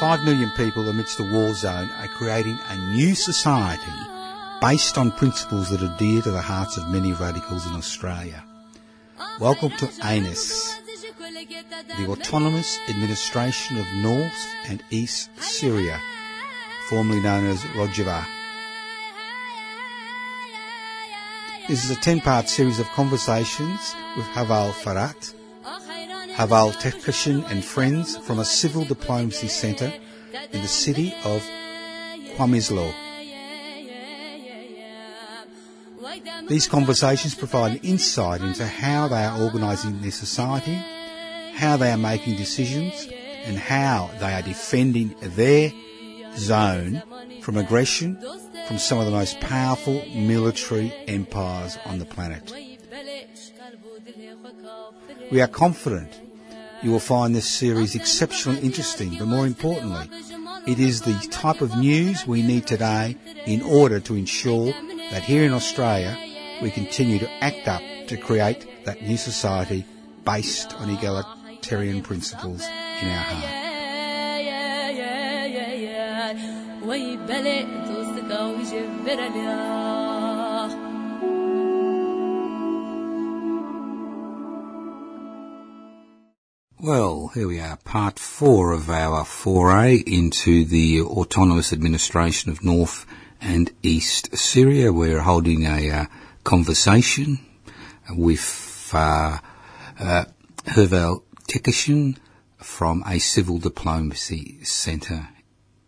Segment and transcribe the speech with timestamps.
[0.00, 3.92] Five million people amidst a war zone are creating a new society
[4.60, 8.42] based on principles that are dear to the hearts of many radicals in Australia.
[9.38, 10.76] Welcome to ANIS,
[11.96, 16.00] the Autonomous Administration of North and East Syria,
[16.88, 18.26] formerly known as Rojava.
[21.68, 25.32] This is a 10-part series of conversations with Haval Farat,
[26.34, 29.92] Haval Tekashin and friends from a civil diplomacy centre
[30.52, 31.42] in the city of
[32.36, 32.92] Qamishlo.
[36.48, 40.74] These conversations provide an insight into how they are organising their society,
[41.54, 43.08] how they are making decisions,
[43.44, 45.72] and how they are defending their
[46.36, 47.02] zone
[47.42, 48.18] from aggression
[48.66, 52.52] from some of the most powerful military empires on the planet.
[55.30, 56.21] We are confident
[56.82, 60.10] you will find this series exceptionally interesting, but more importantly,
[60.66, 63.16] it is the type of news we need today
[63.46, 64.72] in order to ensure
[65.10, 66.16] that here in Australia
[66.60, 69.84] we continue to act up to create that new society
[70.24, 73.62] based on egalitarian principles in our heart.
[86.82, 93.06] Well, here we are, part four of our foray into the autonomous administration of North
[93.40, 94.92] and East Syria.
[94.92, 96.06] We're holding a uh,
[96.42, 97.38] conversation
[98.10, 99.38] with uh,
[100.00, 100.24] uh,
[100.64, 101.22] Herval
[102.56, 105.28] from a civil diplomacy centre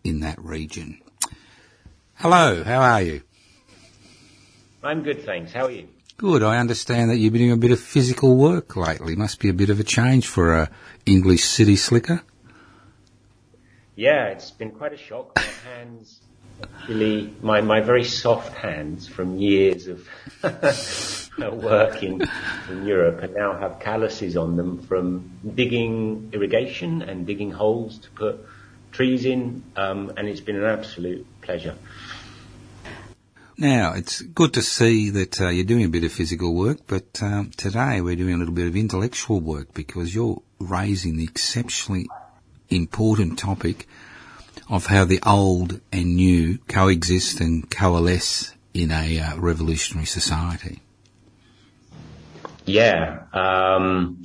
[0.05, 1.01] in that region.
[2.13, 3.21] Hello, how are you?
[4.81, 5.51] I'm good, thanks.
[5.51, 5.89] How are you?
[6.17, 6.43] Good.
[6.43, 9.17] I understand that you've been doing a bit of physical work lately.
[9.17, 10.69] Must be a bit of a change for a
[11.05, 12.21] English city slicker.
[13.97, 15.35] Yeah, it's been quite a shock.
[15.35, 16.21] My hands,
[16.63, 20.07] actually, my, my very soft hands from years of
[21.37, 22.21] work in,
[22.69, 28.09] in Europe and now have calluses on them from digging irrigation and digging holes to
[28.11, 28.45] put
[28.93, 31.75] trees in, um, and it's been an absolute pleasure.
[33.57, 37.21] Now, it's good to see that uh, you're doing a bit of physical work, but
[37.21, 42.07] um, today we're doing a little bit of intellectual work because you're raising the exceptionally
[42.69, 43.87] important topic
[44.69, 50.81] of how the old and new coexist and coalesce in a uh, revolutionary society.
[52.65, 54.23] Yeah, um,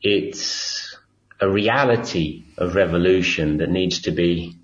[0.00, 0.96] it's
[1.40, 4.56] a reality of revolution that needs to be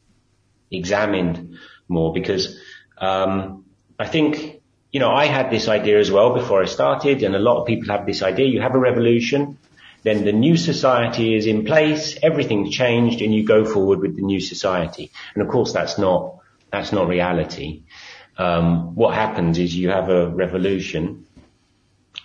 [0.71, 2.59] examined more because
[2.97, 3.62] um,
[3.99, 4.61] I think,
[4.91, 7.67] you know, I had this idea as well before I started and a lot of
[7.67, 8.47] people have this idea.
[8.47, 9.59] You have a revolution,
[10.03, 14.23] then the new society is in place, everything's changed and you go forward with the
[14.23, 15.11] new society.
[15.35, 16.39] And of course that's not,
[16.71, 17.83] that's not reality.
[18.37, 21.27] Um, what happens is you have a revolution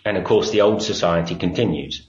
[0.06, 2.08] and of course the old society continues.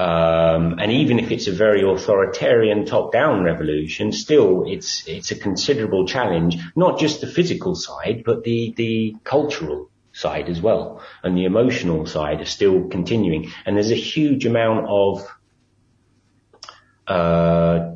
[0.00, 6.06] Um, and even if it's a very authoritarian top-down revolution, still it's it's a considerable
[6.06, 6.56] challenge.
[6.74, 12.06] Not just the physical side, but the the cultural side as well, and the emotional
[12.06, 13.52] side are still continuing.
[13.66, 15.28] And there's a huge amount of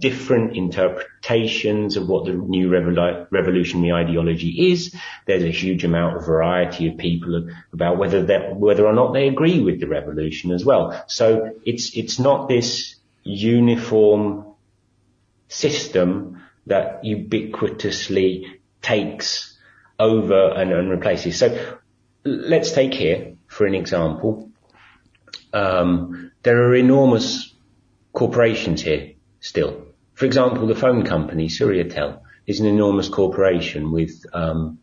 [0.00, 4.94] different interpretations of what the new revol- revolutionary ideology is.
[5.26, 9.60] There's a huge amount of variety of people about whether whether or not they agree
[9.60, 11.04] with the revolution as well.
[11.06, 14.46] So it's, it's not this uniform
[15.48, 19.56] system that ubiquitously takes
[19.98, 21.38] over and, and replaces.
[21.38, 21.78] So
[22.24, 24.50] let's take here, for an example,
[25.52, 27.53] um, there are enormous
[28.14, 29.84] corporations here still.
[30.14, 34.78] For example, the phone company, Syriatel, is an enormous corporation with um,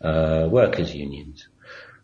[0.00, 1.48] uh, workers' unions.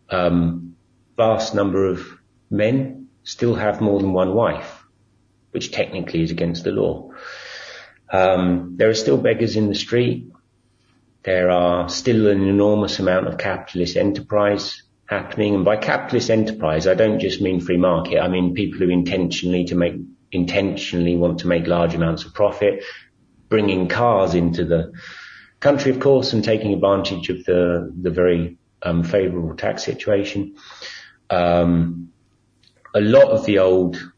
[0.09, 0.77] Um,
[1.17, 2.05] vast number of
[2.51, 4.85] men still have more than one wife,
[5.51, 7.11] which technically is against the law.
[8.11, 10.33] Um, there are still beggars in the street.
[11.23, 15.55] There are still an enormous amount of capitalist enterprise happening.
[15.55, 18.19] And by capitalist enterprise, I don't just mean free market.
[18.19, 19.95] I mean people who intentionally to make
[20.33, 22.83] intentionally want to make large amounts of profit,
[23.49, 24.93] bringing cars into the
[25.61, 30.57] country, of course, and taking advantage of the the very um, favourable tax situation.
[31.31, 32.13] Um,
[32.95, 34.13] a lot of the old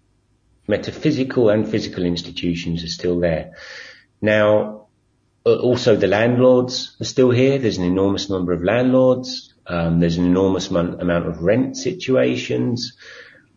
[0.66, 3.52] metaphysical and physical institutions are still there.
[4.20, 4.86] Now,
[5.44, 7.58] also the landlords are still here.
[7.58, 9.52] There's an enormous number of landlords.
[9.66, 12.96] Um, there's an enormous amount of rent situations.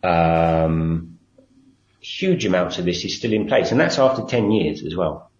[0.02, 1.17] Um,
[2.08, 5.30] huge amounts of this is still in place, and that's after 10 years as well.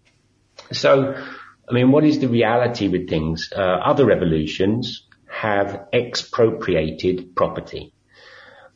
[0.71, 1.15] So,
[1.67, 3.51] I mean, what is the reality with things?
[3.55, 7.93] Uh, other revolutions have expropriated property.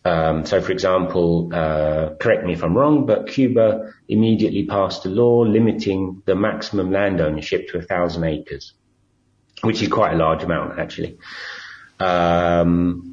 [0.05, 5.09] Um, so, for example, uh, correct me if I'm wrong, but Cuba immediately passed a
[5.09, 8.73] law limiting the maximum land ownership to a thousand acres,
[9.61, 11.17] which is quite a large amount, actually.
[11.99, 13.12] Um,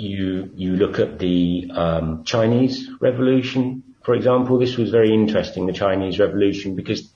[0.00, 4.58] you you look at the um, Chinese Revolution, for example.
[4.58, 7.08] This was very interesting, the Chinese Revolution, because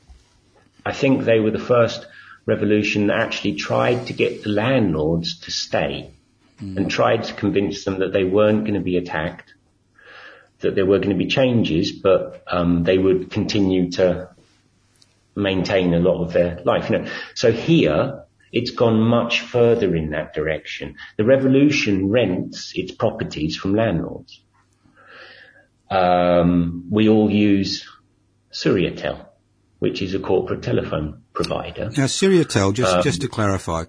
[0.85, 2.07] I think they were the first
[2.47, 6.11] revolution that actually tried to get the landlords to stay
[6.61, 6.77] mm.
[6.77, 9.55] and tried to convince them that they weren't going to be attacked,
[10.61, 14.29] that there were going to be changes, but um, they would continue to
[15.35, 16.91] maintain a lot of their life.
[16.91, 18.24] You know, so here
[18.55, 20.95] it's gone much further in that direction.
[21.19, 24.41] The revolution rents its properties from landlords.
[25.91, 27.85] Um, we all use
[28.53, 29.27] Syriatel,
[29.81, 31.91] which is a corporate telephone provider.
[31.97, 33.85] Now, Syriatel, just um, just to clarify,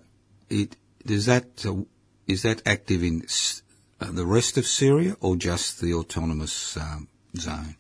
[0.50, 0.76] it
[1.06, 1.84] does that uh,
[2.26, 3.28] is that active in
[4.02, 7.08] uh, the rest of Syria or just the autonomous um,
[7.38, 7.76] zone?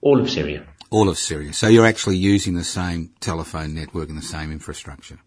[0.00, 0.66] All of Syria.
[0.90, 1.52] All of Syria.
[1.52, 5.20] So you're actually using the same telephone network and the same infrastructure.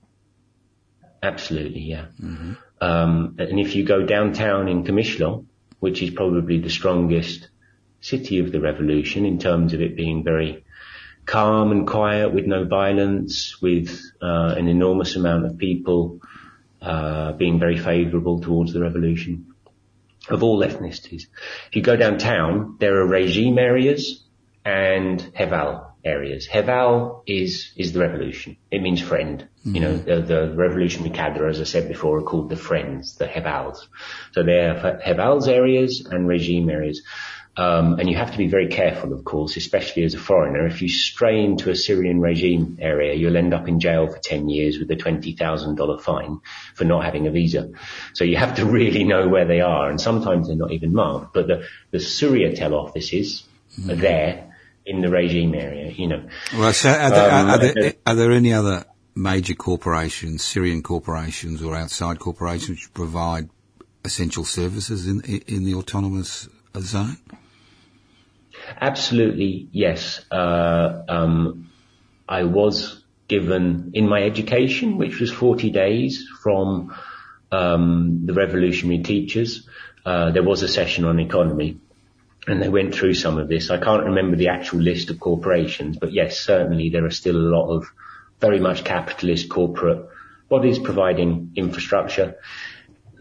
[1.21, 2.05] Absolutely, yeah.
[2.21, 2.53] Mm-hmm.
[2.79, 5.45] Um, and if you go downtown in Qamishlo,
[5.79, 7.49] which is probably the strongest
[8.01, 10.63] city of the revolution in terms of it being very
[11.25, 16.19] calm and quiet with no violence, with uh, an enormous amount of people
[16.81, 19.53] uh, being very favourable towards the revolution
[20.29, 21.23] of all ethnicities.
[21.67, 24.23] If you go downtown, there are regime areas
[24.63, 26.47] and Heval areas.
[26.47, 28.57] Heval is is the revolution.
[28.71, 29.47] It means friend.
[29.59, 29.75] Mm-hmm.
[29.75, 33.25] You know, the, the revolutionary cadre, as I said before, are called the friends, the
[33.25, 33.87] Hevals.
[34.31, 37.01] So they're Hevals areas and regime areas.
[37.57, 40.67] Um, and you have to be very careful, of course, especially as a foreigner.
[40.67, 44.47] If you stray into a Syrian regime area, you'll end up in jail for 10
[44.47, 46.39] years with a $20,000 fine
[46.75, 47.71] for not having a visa.
[48.13, 49.89] So you have to really know where they are.
[49.89, 51.33] And sometimes they're not even marked.
[51.33, 53.43] But the, the Syriatel offices
[53.75, 53.89] mm-hmm.
[53.89, 54.55] are there
[54.87, 56.23] in the regime area, you know.
[56.53, 58.85] Well, so are there, um, are, there, are there any other
[59.15, 63.49] major corporations, Syrian corporations or outside corporations which provide
[64.05, 66.47] essential services in, in the autonomous
[66.79, 67.17] zone?
[68.79, 70.25] Absolutely, yes.
[70.31, 71.69] Uh, um,
[72.27, 76.95] I was given in my education, which was 40 days from
[77.51, 79.67] um, the revolutionary teachers.
[80.05, 81.79] Uh, there was a session on economy,
[82.47, 83.69] and they went through some of this.
[83.69, 87.49] I can't remember the actual list of corporations, but yes, certainly there are still a
[87.55, 87.91] lot of
[88.39, 90.07] very much capitalist corporate
[90.49, 92.37] bodies providing infrastructure.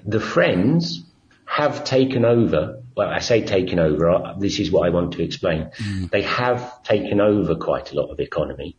[0.04, 1.04] The Friends
[1.44, 4.10] have taken over well, I say taken over.
[4.10, 5.70] Uh, this is what I want to explain.
[5.76, 6.10] Mm.
[6.10, 8.76] They have taken over quite a lot of economy.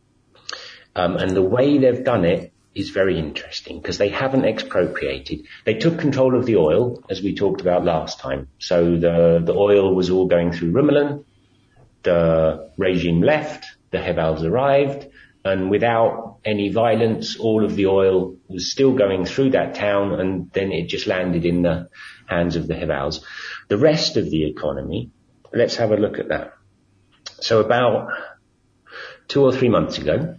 [0.96, 5.46] Um, and the way they've done it is very interesting because they haven't expropriated.
[5.64, 8.48] They took control of the oil, as we talked about last time.
[8.58, 11.24] So the, the oil was all going through Rumelan.
[12.02, 13.66] The regime left.
[13.90, 15.08] The Hevals arrived.
[15.44, 20.50] And without any violence, all of the oil was still going through that town and
[20.52, 21.88] then it just landed in the
[22.26, 23.20] hands of the Hevals.
[23.68, 25.10] The rest of the economy,
[25.52, 26.52] let's have a look at that.
[27.40, 28.10] So about
[29.28, 30.36] two or three months ago,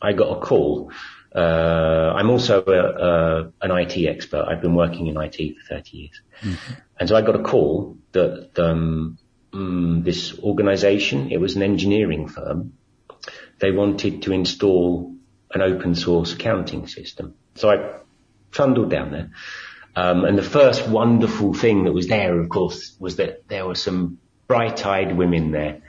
[0.00, 0.92] I got a call.
[1.34, 4.44] Uh, I'm also a, a, an IT expert.
[4.48, 6.20] I've been working in IT for 30 years.
[6.42, 6.72] Mm-hmm.
[7.00, 9.18] And so I got a call that um,
[9.52, 12.74] um, this organization, it was an engineering firm,
[13.60, 15.14] they wanted to install
[15.54, 17.34] an open source accounting system.
[17.54, 18.00] So I
[18.50, 19.30] trundled down there
[19.94, 23.74] um, and the first wonderful thing that was there, of course, was that there were
[23.74, 25.82] some bright-eyed women there,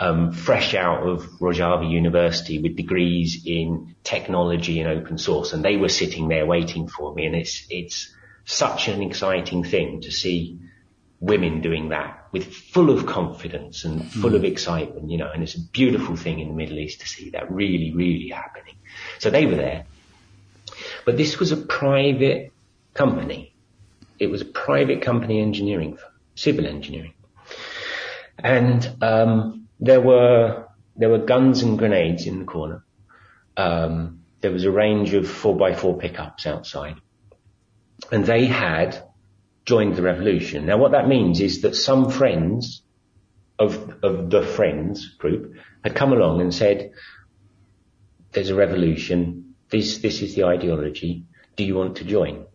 [0.00, 5.76] um, fresh out of Rojava University with degrees in technology and open source, and they
[5.76, 7.26] were sitting there waiting for me.
[7.26, 8.14] And it's it's
[8.44, 10.58] such an exciting thing to see
[11.20, 14.36] women doing that with full of confidence and full mm.
[14.36, 15.30] of excitement, you know.
[15.32, 18.76] And it's a beautiful thing in the Middle East to see that really, really happening.
[19.18, 19.84] So they were there,
[21.04, 22.52] but this was a private
[22.94, 23.52] company.
[24.18, 27.14] It was a private company engineering firm, civil engineering.
[28.38, 30.66] And um, there were
[30.96, 32.84] there were guns and grenades in the corner.
[33.56, 36.96] Um, there was a range of four by four pickups outside,
[38.10, 39.02] and they had
[39.64, 40.66] joined the revolution.
[40.66, 42.82] Now, what that means is that some friends
[43.58, 45.54] of of the friends group
[45.84, 46.92] had come along and said,
[48.32, 49.54] "There's a revolution.
[49.70, 51.24] This this is the ideology.
[51.56, 52.47] Do you want to join?"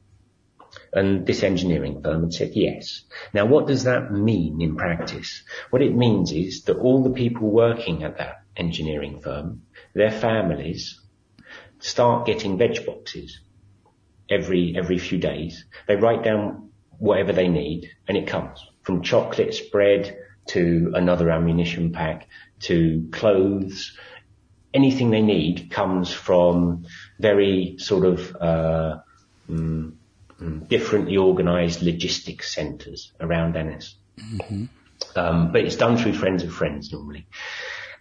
[0.93, 3.03] And this engineering firm had said yes.
[3.33, 5.43] Now what does that mean in practice?
[5.71, 9.63] What it means is that all the people working at that engineering firm,
[9.95, 11.01] their families,
[11.79, 13.39] start getting veg boxes
[14.29, 15.65] every, every few days.
[15.87, 16.69] They write down
[16.99, 22.27] whatever they need and it comes from chocolate spread to another ammunition pack
[22.61, 23.97] to clothes.
[24.73, 26.85] Anything they need comes from
[27.19, 28.97] very sort of, uh,
[29.49, 29.93] mm,
[30.67, 33.95] differently organized logistics centers around Ennis.
[34.17, 34.65] Mm-hmm.
[35.15, 37.27] Um, but it's done through friends of friends normally.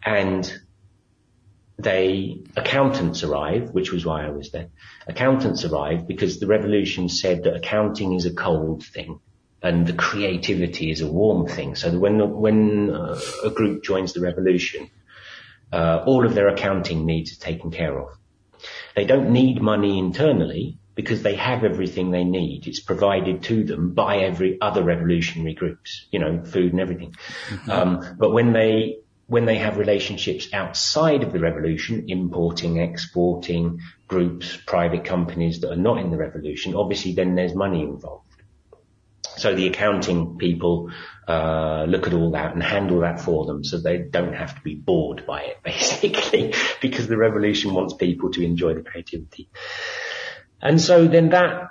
[0.05, 0.53] And
[1.79, 4.69] they, accountants arrive, which was why I was there.
[5.07, 9.21] Accountants arrive because the revolution said that accounting is a cold thing
[9.63, 11.75] and the creativity is a warm thing.
[11.77, 14.91] So when, when uh, a group joins the revolution,
[15.73, 18.09] uh, all of their accounting needs are taken care of.
[18.95, 22.67] They don't need money internally because they have everything they need.
[22.67, 27.15] It's provided to them by every other revolutionary groups, you know, food and everything.
[27.49, 27.71] Mm-hmm.
[27.71, 34.59] Um, but when they when they have relationships outside of the revolution, importing, exporting groups,
[34.67, 38.27] private companies that are not in the revolution, obviously then there's money involved.
[39.37, 40.91] So the accounting people
[41.27, 44.61] uh, look at all that and handle that for them, so they don't have to
[44.61, 49.49] be bored by it, basically, because the revolution wants people to enjoy the creativity.
[50.63, 51.71] And so then that,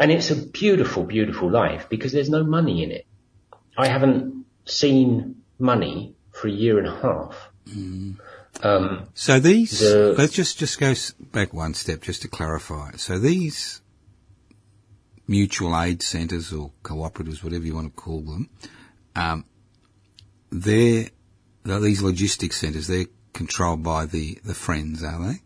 [0.00, 3.06] and it's a beautiful, beautiful life because there's no money in it.
[3.76, 7.36] I haven't seen money for a year and a half.
[7.68, 8.18] Mm.
[8.62, 10.94] Um, so these, the, let's just, just go
[11.32, 12.92] back one step just to clarify.
[12.92, 13.80] So these
[15.26, 18.50] mutual aid centres or cooperatives, whatever you want to call them,
[19.14, 19.44] um,
[20.50, 21.08] they're,
[21.64, 25.40] these logistics centres, they're controlled by the, the friends, are they?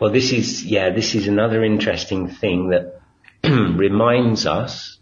[0.00, 3.00] Well, this is, yeah, this is another interesting thing that
[3.44, 4.98] reminds us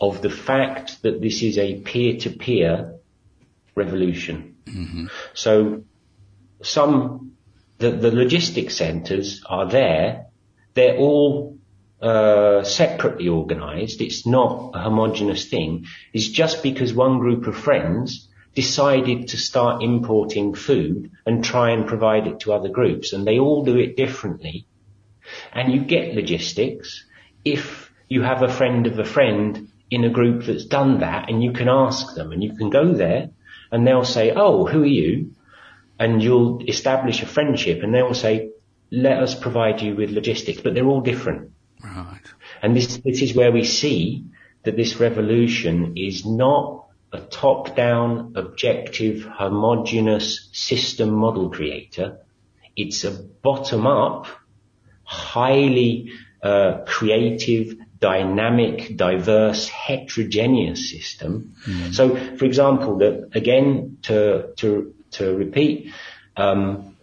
[0.00, 2.94] of the fact that this is a peer-to-peer
[3.74, 4.56] revolution.
[4.66, 5.06] Mm-hmm.
[5.32, 5.84] So
[6.62, 7.32] some,
[7.78, 10.26] the, the logistics centres are there.
[10.74, 11.58] They're all
[12.02, 14.02] uh, separately organised.
[14.02, 15.86] It's not a homogenous thing.
[16.12, 21.86] It's just because one group of friends decided to start importing food and try and
[21.86, 24.66] provide it to other groups, and they all do it differently.
[25.52, 27.04] And you get logistics
[27.44, 31.42] if you have a friend of a friend in a group that's done that, and
[31.42, 33.30] you can ask them, and you can go there,
[33.70, 35.32] and they'll say, "Oh, who are you?"
[35.98, 38.50] And you'll establish a friendship, and they'll say,
[38.90, 41.50] "Let us provide you with logistics," but they're all different.
[41.82, 42.20] Right.
[42.62, 44.24] And this, this is where we see
[44.64, 46.83] that this revolution is not
[47.14, 52.18] a top-down, objective, homogeneous system model creator.
[52.76, 54.26] It's a bottom-up,
[55.04, 61.54] highly uh, creative, dynamic, diverse, heterogeneous system.
[61.66, 61.94] Mm.
[61.94, 65.92] So, for example, that again to to to repeat,
[66.36, 66.96] um,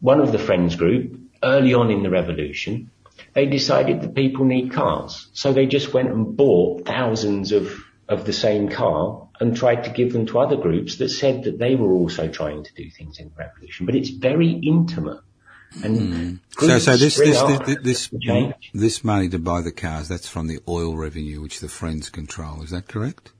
[0.00, 2.90] one of the friends group early on in the revolution
[3.34, 5.28] they decided that people need cars.
[5.32, 7.72] So they just went and bought thousands of,
[8.08, 11.58] of the same car and tried to give them to other groups that said that
[11.58, 13.86] they were also trying to do things in the revolution.
[13.86, 15.20] But it's very intimate.
[15.82, 16.38] And mm.
[16.58, 18.10] so, so this this this, this,
[18.72, 22.62] this money to buy the cars that's from the oil revenue which the Friends control.
[22.62, 23.32] Is that correct?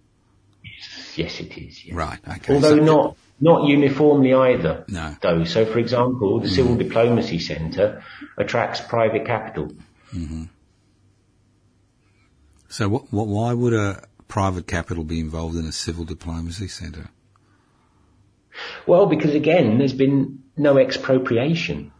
[1.14, 1.84] Yes, it is.
[1.84, 1.94] Yes.
[1.94, 2.18] Right.
[2.26, 2.54] Okay.
[2.54, 4.84] Although so, not not uniformly either.
[4.88, 5.14] No.
[5.20, 5.44] Though.
[5.44, 6.54] So for example, the mm.
[6.54, 8.02] Civil Diplomacy Centre
[8.36, 9.72] attracts private capital.
[10.12, 10.44] Mm-hmm.
[12.70, 17.10] So what, what, why would a private capital be involved in a civil diplomacy centre?
[18.86, 21.92] Well, because again, there's been no expropriation.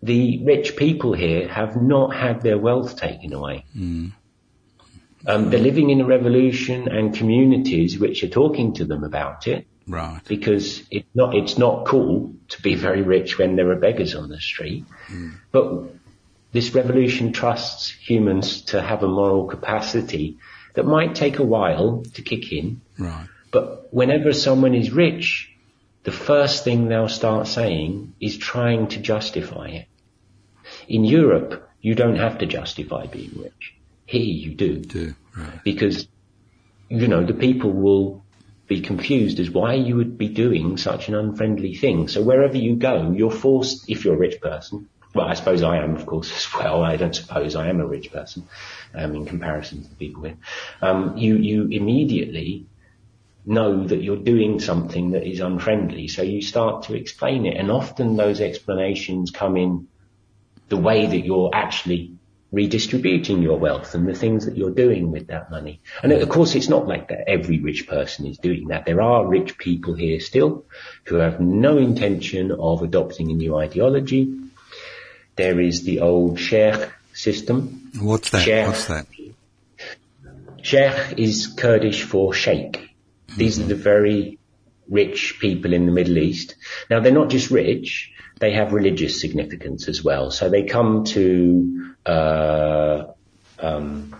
[0.00, 3.64] The rich people here have not had their wealth taken away.
[3.76, 4.12] Mm.
[5.26, 9.66] Um, they're living in a revolution and communities which are talking to them about it.
[9.88, 10.20] Right.
[10.28, 14.28] Because it's not, it's not cool to be very rich when there are beggars on
[14.28, 14.84] the street.
[15.08, 15.40] Mm.
[15.50, 15.90] But
[16.52, 20.38] this revolution trusts humans to have a moral capacity
[20.74, 22.80] that might take a while to kick in.
[22.98, 23.26] Right.
[23.50, 25.50] But whenever someone is rich,
[26.02, 29.86] the first thing they'll start saying is trying to justify it.
[30.88, 33.74] In Europe, you don't have to justify being rich.
[34.06, 34.78] Here you do.
[34.78, 35.62] Do, right.
[35.64, 36.08] Because,
[36.88, 38.24] you know, the people will
[38.66, 42.08] be confused as why you would be doing such an unfriendly thing.
[42.08, 45.78] So wherever you go, you're forced, if you're a rich person, well, I suppose I
[45.78, 46.82] am, of course, as well.
[46.82, 48.48] I don't suppose I am a rich person,
[48.94, 50.36] um, in comparison to the people here.
[50.80, 52.66] Um, you, you immediately
[53.46, 56.08] know that you're doing something that is unfriendly.
[56.08, 57.56] So you start to explain it.
[57.56, 59.88] And often those explanations come in
[60.68, 62.14] the way that you're actually
[62.52, 65.80] redistributing your wealth and the things that you're doing with that money.
[66.02, 68.86] And of course, it's not like that every rich person is doing that.
[68.86, 70.64] There are rich people here still
[71.04, 74.38] who have no intention of adopting a new ideology.
[75.36, 77.90] There is the old sheikh system.
[78.00, 78.42] What's that?
[78.42, 79.06] Sheikh, What's that?
[80.62, 82.90] Sheikh is Kurdish for sheikh.
[83.36, 84.38] These are the very
[84.88, 86.56] rich people in the Middle East.
[86.90, 90.30] Now they're not just rich, they have religious significance as well.
[90.30, 93.04] So they come to uh,
[93.58, 94.16] um,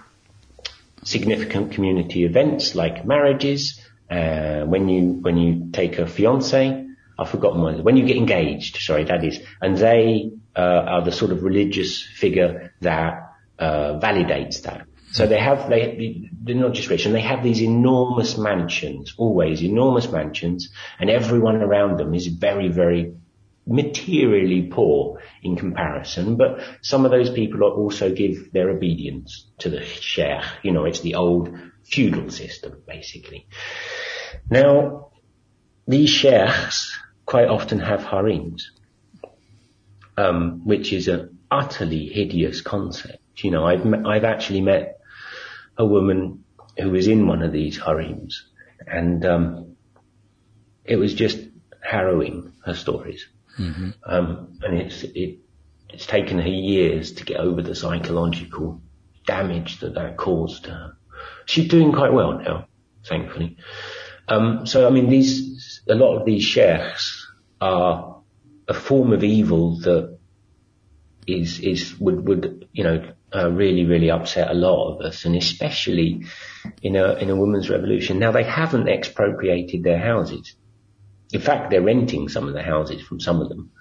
[1.02, 3.80] significant community events like marriages.
[4.10, 6.83] Uh, when you when you take a fiance,
[7.18, 7.82] I've forgotten one.
[7.82, 12.02] When you get engaged, sorry, that is, and they uh, are the sort of religious
[12.02, 14.86] figure that uh, validates that.
[15.12, 19.62] So they have, they, they're not just rich and they have these enormous mansions, always
[19.62, 23.14] enormous mansions and everyone around them is very, very
[23.66, 29.84] materially poor in comparison, but some of those people also give their obedience to the
[29.84, 30.42] sheikh.
[30.62, 33.46] You know, it's the old feudal system, basically.
[34.50, 35.12] Now,
[35.86, 38.70] these sheikhs quite often have harems,
[40.16, 43.18] um, which is an utterly hideous concept.
[43.38, 45.00] You know, I've, I've actually met
[45.76, 46.44] a woman
[46.78, 48.46] who was in one of these harems
[48.86, 49.76] and, um,
[50.84, 51.38] it was just
[51.80, 53.26] harrowing her stories.
[53.58, 53.90] Mm-hmm.
[54.04, 55.38] Um, and it's, it,
[55.88, 58.82] it's taken her years to get over the psychological
[59.26, 60.96] damage that that caused her.
[61.46, 62.66] She's doing quite well now,
[63.06, 63.56] thankfully.
[64.28, 67.26] Um, so I mean, these, a lot of these sheikhs
[67.60, 68.22] are
[68.66, 70.18] a form of evil that
[71.26, 75.34] is, is, would, would, you know, uh, really, really upset a lot of us, and
[75.34, 76.24] especially
[76.82, 78.20] in a in a women's revolution.
[78.20, 80.54] Now they haven't expropriated their houses.
[81.32, 83.72] In fact, they're renting some of the houses from some of them,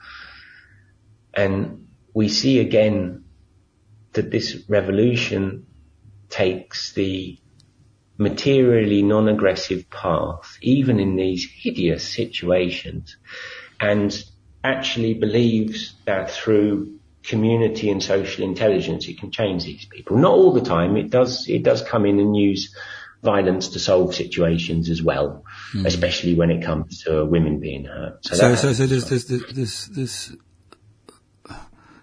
[1.36, 3.26] and we see again
[4.14, 5.68] that this revolution
[6.30, 7.38] takes the
[8.24, 13.18] materially non-aggressive path, even in these hideous situations,
[13.80, 14.24] and
[14.64, 20.18] actually believes that through community and social intelligence, it can change these people.
[20.18, 20.98] Not all the time.
[20.98, 22.76] It does, it does come in and use
[23.22, 25.86] violence to solve situations as well, mm.
[25.86, 28.26] especially when it comes to women being hurt.
[28.26, 30.36] So, so, so, so there's, there's, there's, there's,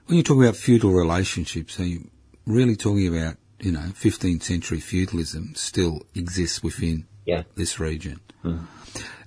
[0.07, 2.11] when you talk about feudal relationships, are you
[2.47, 7.43] really talking about, you know, 15th century feudalism still exists within yeah.
[7.57, 8.21] this region?
[8.45, 8.67] Mm.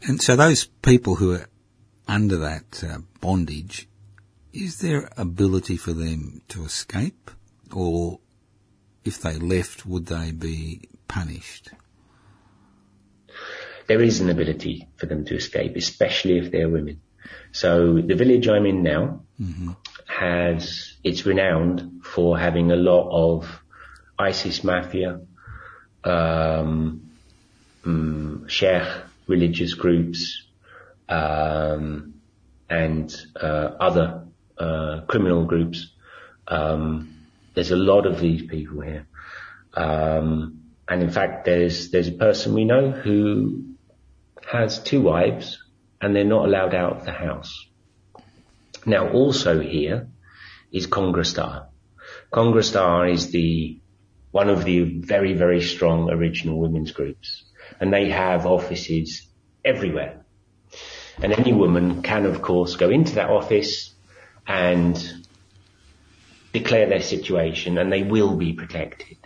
[0.07, 1.47] And so those people who are
[2.07, 3.87] under that uh, bondage,
[4.51, 7.31] is there ability for them to escape?
[7.71, 8.19] Or
[9.03, 11.69] if they left, would they be punished?
[13.87, 17.01] There is an ability for them to escape, especially if they're women.
[17.51, 19.71] So the village I'm in now mm-hmm.
[20.07, 23.62] has, it's renowned for having a lot of
[24.17, 25.21] ISIS mafia,
[26.03, 27.09] um,
[27.85, 28.87] um, sheikh
[29.27, 30.45] religious groups,
[31.09, 32.13] um,
[32.69, 34.25] and uh, other
[34.57, 35.91] uh, criminal groups.
[36.47, 39.07] Um, there's a lot of these people here.
[39.75, 43.75] Um, and in fact, there's, there's a person we know who
[44.45, 45.59] has two wives
[46.01, 47.67] and they're not allowed out of the house.
[48.85, 50.09] Now also here
[50.71, 51.67] is Kongra Star.
[52.31, 53.79] Kongrestar is the,
[54.33, 57.43] one of the very, very strong original women's groups
[57.79, 59.27] and they have offices
[59.63, 60.25] everywhere.
[61.21, 63.93] And any woman can of course go into that office,
[64.47, 64.97] and
[66.51, 69.17] declare their situation and they will be protected.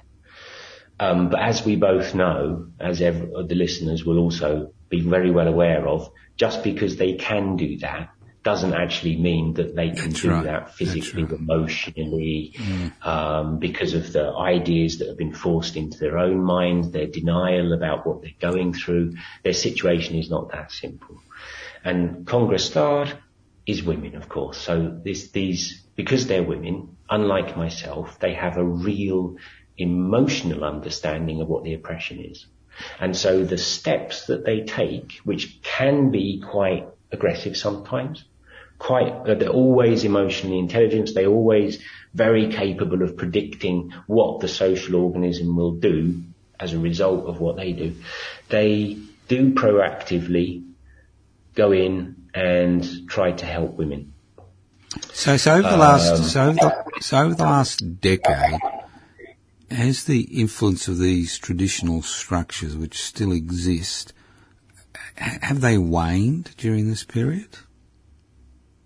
[1.00, 5.88] Um, but as we both know, as the listeners will also be very well aware
[5.88, 8.10] of, just because they can do that
[8.48, 10.46] doesn't actually mean that they can That's do right.
[10.46, 11.38] that physically, right.
[11.38, 13.06] emotionally, mm.
[13.06, 17.74] um, because of the ideas that have been forced into their own minds, their denial
[17.74, 19.16] about what they're going through.
[19.44, 21.22] Their situation is not that simple.
[21.84, 23.20] And Congress Kongra Star
[23.66, 24.58] is women, of course.
[24.58, 29.36] So this, these, because they're women, unlike myself, they have a real
[29.78, 32.46] emotional understanding of what the oppression is.
[32.98, 38.24] And so the steps that they take, which can be quite aggressive sometimes,
[38.80, 41.12] quite, uh, they're always emotionally intelligent.
[41.14, 41.82] They're always
[42.14, 46.24] very capable of predicting what the social organism will do
[46.60, 47.96] as a result of what they do.
[48.50, 50.64] They do proactively
[51.54, 54.14] go in and try to help women.
[55.12, 58.60] So, so over the last, um, so, over the, so over the last decade,
[59.70, 64.14] has the influence of these traditional structures, which still exist,
[65.16, 67.58] have they waned during this period?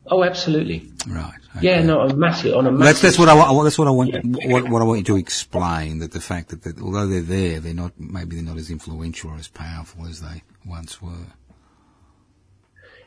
[0.07, 0.91] Oh, absolutely.
[1.07, 1.33] Right.
[1.55, 1.67] Okay.
[1.67, 2.85] Yeah, no, a massive on a massive.
[2.85, 4.21] That's, that's what I that's what I want yeah.
[4.23, 7.59] what, what I want you to explain that the fact that, that although they're there,
[7.59, 11.27] they're not maybe they're not as influential or as powerful as they once were.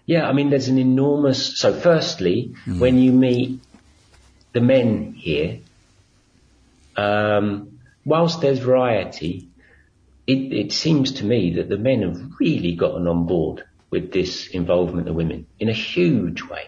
[0.06, 1.58] Yeah, I mean, there's an enormous.
[1.58, 2.78] So, firstly, mm.
[2.78, 3.60] when you meet
[4.52, 5.60] the men here,
[6.96, 9.48] um, whilst there's variety,
[10.26, 14.48] it, it seems to me that the men have really gotten on board with this
[14.48, 16.66] involvement of women in a huge way.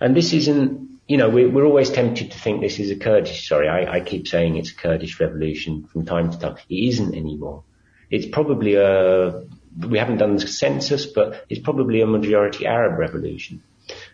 [0.00, 3.48] And this isn't, you know, we're, we're always tempted to think this is a Kurdish,
[3.48, 6.56] sorry, I, I keep saying it's a Kurdish revolution from time to time.
[6.68, 7.64] It isn't anymore.
[8.10, 9.44] It's probably a,
[9.78, 13.62] we haven't done the census, but it's probably a majority Arab revolution.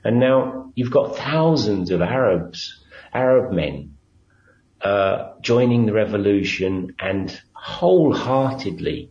[0.03, 3.97] And now you've got thousands of Arabs, Arab men,
[4.81, 9.11] uh, joining the revolution and wholeheartedly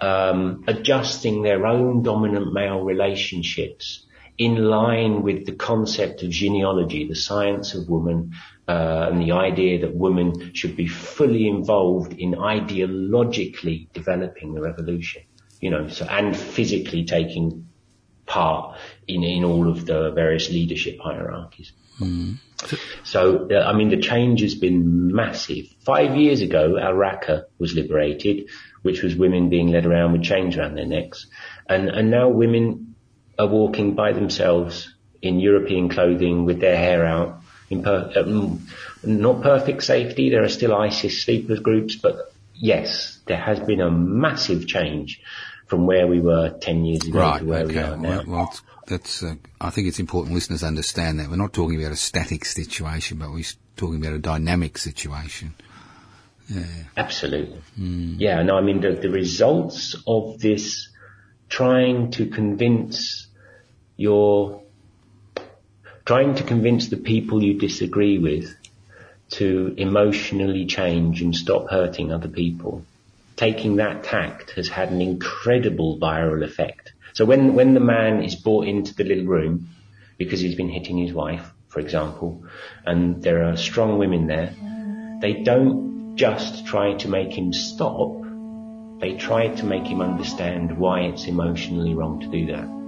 [0.00, 4.04] um, adjusting their own dominant male relationships
[4.36, 8.32] in line with the concept of jineology, the science of woman,
[8.66, 15.22] uh, and the idea that women should be fully involved in ideologically developing the revolution,
[15.60, 17.68] you know, so, and physically taking
[18.26, 21.72] part in, in all of the various leadership hierarchies.
[22.00, 22.38] Mm.
[23.04, 25.66] So, uh, I mean, the change has been massive.
[25.84, 28.48] Five years ago, Al Raqqa was liberated,
[28.82, 31.26] which was women being led around with chains around their necks.
[31.68, 32.93] And, and now women
[33.38, 34.92] are walking by themselves
[35.22, 38.66] in European clothing with their hair out in per, um,
[39.02, 40.30] not perfect safety.
[40.30, 45.20] There are still ISIS sleepers groups, but yes, there has been a massive change
[45.66, 47.74] from where we were 10 years ago right, to where okay.
[47.74, 48.08] we are now.
[48.08, 48.54] Well, well
[48.86, 51.30] that's, uh, I think it's important listeners understand that.
[51.30, 53.44] We're not talking about a static situation, but we're
[53.76, 55.54] talking about a dynamic situation.
[56.48, 56.64] Yeah.
[56.96, 57.62] Absolutely.
[57.78, 58.16] Mm.
[58.18, 60.90] Yeah, no, I mean, the, the results of this
[61.48, 63.23] trying to convince
[63.96, 64.62] your,
[66.04, 68.54] trying to convince the people you disagree with
[69.30, 72.84] to emotionally change and stop hurting other people.
[73.36, 76.92] Taking that tact has had an incredible viral effect.
[77.14, 79.68] So when, when the man is brought into the little room
[80.18, 82.44] because he's been hitting his wife, for example,
[82.86, 84.54] and there are strong women there,
[85.20, 88.22] they don't just try to make him stop.
[89.00, 92.83] They try to make him understand why it's emotionally wrong to do that.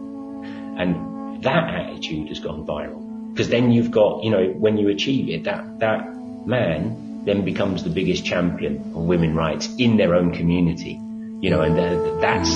[0.77, 3.03] And that attitude has gone viral.
[3.33, 6.15] Because then you've got, you know, when you achieve it, that, that
[6.47, 11.01] man then becomes the biggest champion of women rights in their own community.
[11.41, 12.51] You know, and uh, that's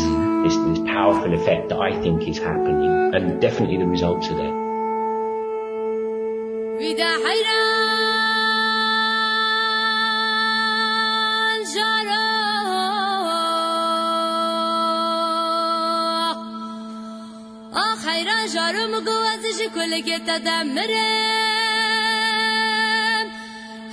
[0.44, 3.14] this, this powerful effect that I think is happening.
[3.14, 4.60] And definitely the results are there.
[18.54, 20.86] جارم گوازش کل که تدمرم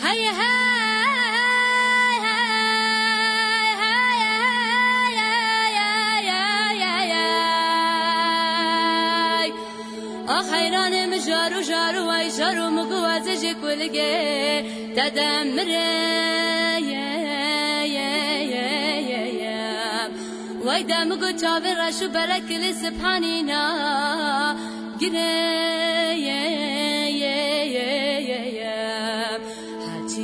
[0.03, 0.67] هی هی
[10.27, 14.65] آخیرانم جارو جارو وای جارو مگو ازش کلگه
[20.83, 24.55] دم گو تا به رشو برکل سبحانی نا
[24.99, 26.41] گره یه
[27.11, 29.39] یه یه یه یه
[29.87, 30.21] هرچی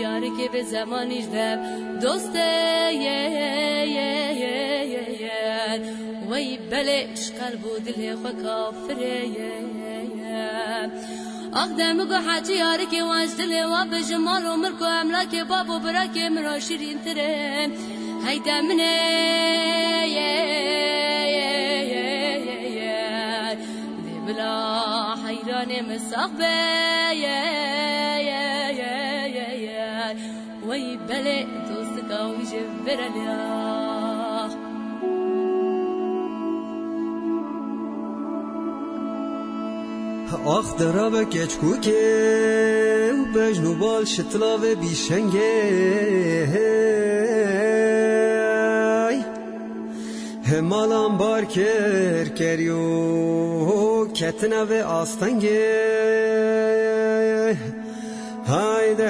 [0.00, 1.58] یاری که به زمانی شدم
[2.00, 2.48] دوسته
[2.92, 5.80] یه یه یه یه یه
[6.30, 10.90] وی بله اشقل بود لی خو کافره یه یه یه
[11.52, 16.60] آخ دم حتی یاری که واجد لی و بجمال و مرکو املاک بابو برکم را
[16.60, 17.72] شیرین ترین
[18.26, 20.32] هيدا من يا يا
[21.34, 23.54] يا يا يا.
[24.04, 26.44] ذي بلا حيران مصاحبة
[27.12, 27.44] يا
[28.18, 30.16] يا يا يا يا.
[30.66, 33.00] ويبلق توسكا ويجبر
[40.45, 41.93] آخ درا کچکوکه
[43.13, 45.49] و بجنو بال شتلاوه بیشنگه
[50.61, 55.57] مالام بار کر کریو کتنه و آستنگه
[58.47, 59.09] هایده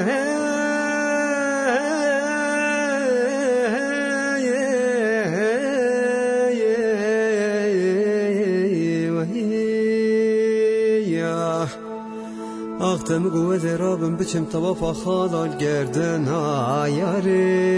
[13.04, 17.70] Ahtım kuvveti Rabbim biçim tavafa halal gerden ayarı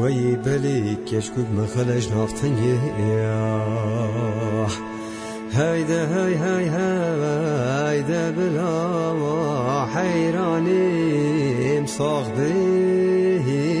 [0.00, 2.74] وي بلي كشكوك مخلش نافتنجي
[5.58, 8.72] هيدا هاي هاي هيدا بلا
[9.94, 13.73] حيراني مصاغ بيه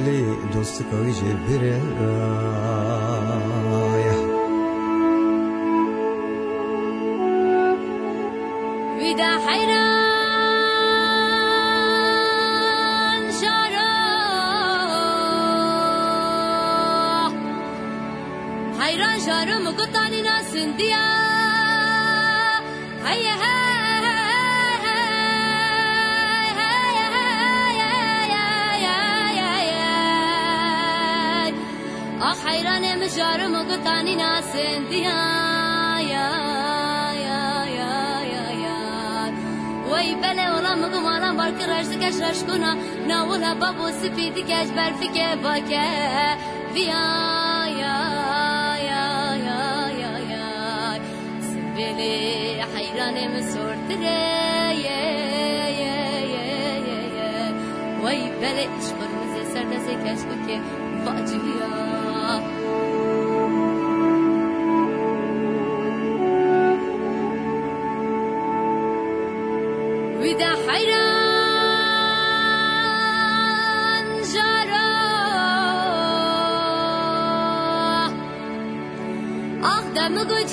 [0.00, 0.18] ли
[0.52, 1.80] достигали же берая.
[8.98, 9.80] Vida hayran
[13.40, 13.90] şara
[18.78, 21.06] Hayran şarı mı kutanina sindiya
[23.04, 23.59] Hayye hayye
[32.29, 35.21] آخ حيران مشار مقطعني ناس انديا
[36.13, 36.29] يا
[37.27, 37.95] يا يا
[38.33, 39.33] يا يا
[39.89, 42.75] وای بله ولا مگم آلام بار که رشت کش رش کنا
[43.07, 45.07] ناولا بابو سپیدی کش برفی
[45.43, 45.87] باکه
[46.73, 47.05] ویا
[47.81, 47.97] یا
[48.89, 49.05] یا
[49.47, 49.63] یا
[50.01, 50.47] یا یا
[51.49, 54.21] سبیلی حیران مسورتره
[54.85, 55.01] یه
[55.81, 55.95] یه
[56.33, 56.47] یه
[56.87, 57.53] یه یه
[58.03, 60.59] وای بله اشبر مزه سر دسته کش بکه
[61.05, 61.88] واجیا ودا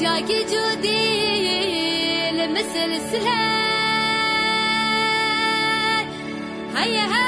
[0.02, 1.18] جاك جودي
[2.32, 3.68] لمثل السهيل
[6.76, 7.28] هيا های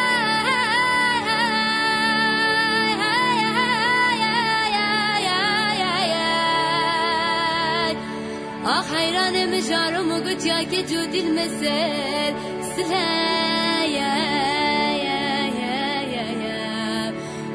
[8.65, 12.33] آخ حیران مجارم و گوت یا که جودی المسل
[12.75, 14.29] سهیا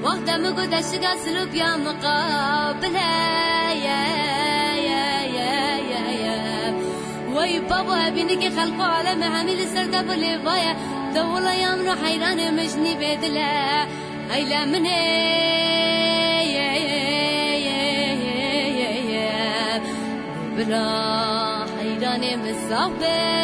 [0.03, 4.34] وقت مگو دشگا سلوب یا مقابل هیا
[7.45, 10.63] وای بابا بینه که خلق عالم همیل سر ده وای
[11.15, 13.87] دولا یام رو حیران مجنی بدلا
[14.35, 15.25] ایلا منه
[20.57, 23.35] بلا حیران مصابه.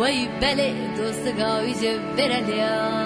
[0.00, 2.97] وی بله دوست گاوی جبرلیا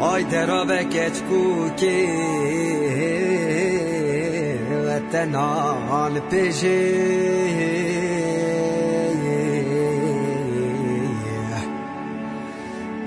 [0.00, 2.06] آی درا بکت کوکی
[4.86, 6.94] وطنان پیشه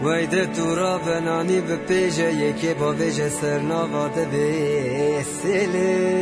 [0.03, 6.17] ویده تو را به پیشه یکی با ویژه سرنا واده به سله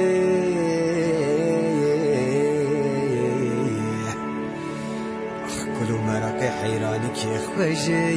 [5.45, 8.13] اخ کلو مرق حیرانی که خوشه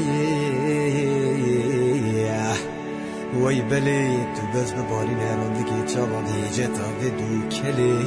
[3.41, 6.83] وای بلی تو بز بباری نران دیگه چابان دیجه تا
[7.19, 8.07] دو کلی.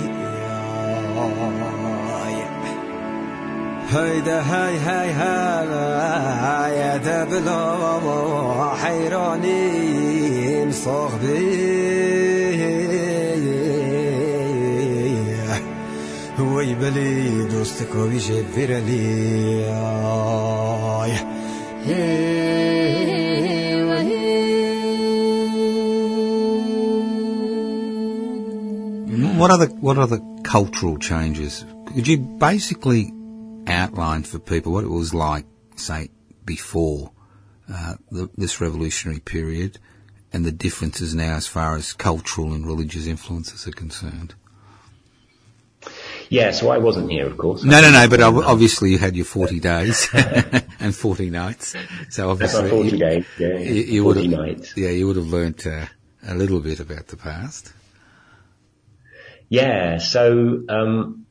[3.92, 9.92] هیده های های های ده بلا حیرانین
[10.72, 11.72] صاحبی
[16.40, 21.12] وای بلی دوست کویش برلی آی
[29.42, 31.66] What are the what the cultural changes?
[31.88, 33.12] Could you basically
[33.66, 36.12] outline for people what it was like, say,
[36.46, 37.12] before
[37.68, 39.80] uh, the, this revolutionary period,
[40.32, 44.36] and the differences now as far as cultural and religious influences are concerned?
[46.30, 47.64] Yeah, so I wasn't here, of course.
[47.64, 48.08] No, no, no.
[48.08, 50.08] But ob- obviously, you had your forty days
[50.80, 51.76] and forty nights.
[52.12, 54.78] So obviously, my 40 you, days, yeah, you, you would 40 have, nights.
[54.78, 55.88] yeah, you would have learnt uh,
[56.28, 57.74] a little bit about the past.
[59.52, 61.26] Yeah, so um,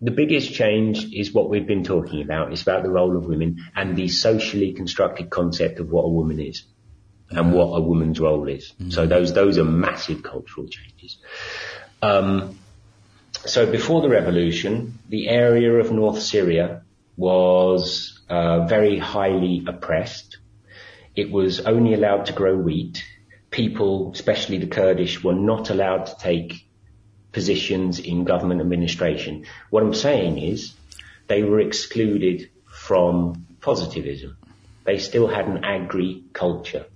[0.00, 2.52] the biggest change is what we've been talking about.
[2.52, 6.38] It's about the role of women and the socially constructed concept of what a woman
[6.38, 6.62] is
[7.30, 8.72] and what a woman's role is.
[8.90, 11.18] So those those are massive cultural changes.
[12.00, 12.56] Um,
[13.44, 16.82] so before the revolution, the area of North Syria
[17.16, 20.38] was uh, very highly oppressed.
[21.16, 23.04] It was only allowed to grow wheat.
[23.50, 26.63] People, especially the Kurdish, were not allowed to take
[27.34, 29.44] positions in government administration.
[29.70, 30.72] What I'm saying is
[31.26, 32.50] they were excluded
[32.86, 34.36] from positivism.
[34.84, 36.86] They still had an agri culture.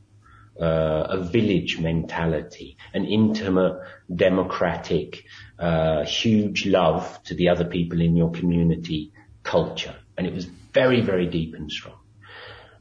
[0.61, 3.81] uh, a village mentality, an intimate,
[4.14, 5.24] democratic,
[5.59, 9.94] uh, huge love to the other people in your community culture.
[10.16, 11.98] And it was very, very deep and strong.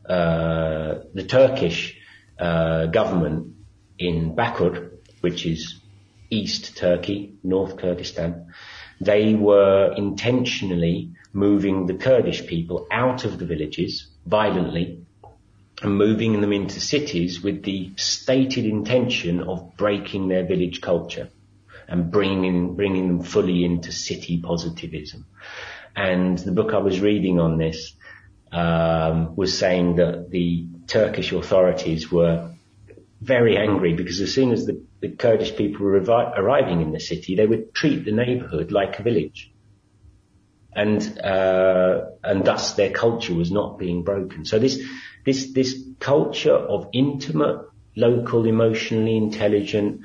[0.08, 1.98] Uh, the Turkish
[2.40, 3.56] uh, government
[4.00, 4.92] in Bakur,
[5.22, 5.80] which is
[6.30, 8.54] East Turkey, North Kurdistan,
[9.00, 15.06] they were intentionally moving the Kurdish people out of the villages violently
[15.82, 21.30] and moving them into cities with the stated intention of breaking their village culture
[21.88, 25.26] and bringing, bringing them fully into city positivism.
[25.96, 27.94] And the book I was reading on this
[28.52, 32.52] um, was saying that the Turkish authorities were
[33.22, 37.00] very angry because as soon as the, the Kurdish people were revi- arriving in the
[37.00, 39.52] city, they would treat the neighborhood like a village.
[40.74, 44.46] And, uh, and thus their culture was not being broken.
[44.46, 44.80] So this,
[45.26, 47.62] this, this culture of intimate,
[47.96, 50.02] local, emotionally intelligent,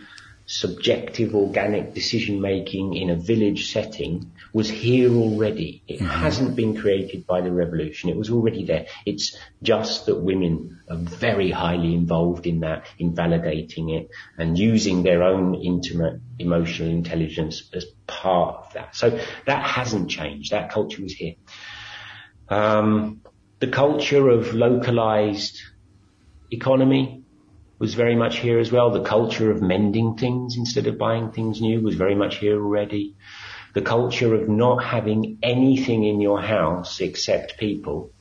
[0.47, 5.83] subjective organic decision making in a village setting was here already.
[5.89, 6.07] It mm-hmm.
[6.07, 8.11] hasn't been created by the revolution.
[8.11, 8.87] It was already there.
[9.07, 15.03] It's just that women are very highly involved in that, in validating it and using
[15.03, 18.97] their own intimate emotional intelligence as part of that.
[18.97, 20.53] So that hasn't changed.
[20.53, 21.35] That culture was here.
[22.49, 23.23] Um,
[23.61, 25.63] the culture of localized
[26.51, 27.22] economy,
[27.83, 28.93] was very much here as well.
[28.93, 33.17] The culture of mending things instead of buying things new was very much here already.
[33.75, 38.13] The culture of not having anything in your house except people.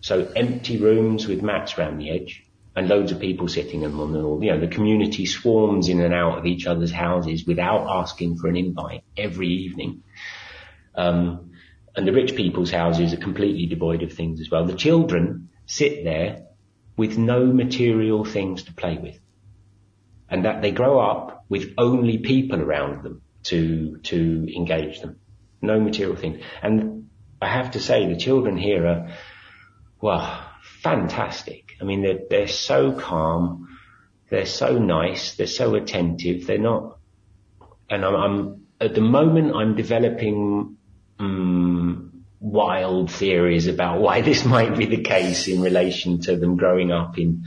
[0.00, 2.42] So empty rooms with mats around the edge
[2.74, 4.42] and loads of people sitting on them all.
[4.42, 8.48] You know, the community swarms in and out of each other's houses without asking for
[8.48, 10.02] an invite every evening.
[10.96, 11.52] Um,
[11.94, 14.66] and the rich people's houses are completely devoid of things as well.
[14.66, 16.48] The children sit there
[16.96, 19.18] with no material things to play with.
[20.28, 25.18] And that they grow up with only people around them to, to engage them.
[25.60, 26.42] No material things.
[26.62, 29.08] And I have to say the children here are,
[30.00, 30.50] well,
[30.82, 31.72] fantastic.
[31.80, 33.68] I mean, they're, they're so calm.
[34.30, 35.36] They're so nice.
[35.36, 36.46] They're so attentive.
[36.46, 36.98] They're not,
[37.90, 40.76] and I'm, I'm at the moment I'm developing,
[41.18, 42.13] um,
[42.44, 47.18] wild theories about why this might be the case in relation to them growing up
[47.18, 47.44] in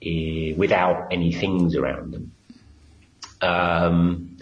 [0.00, 2.32] uh, without any things around them.
[3.42, 4.38] Um,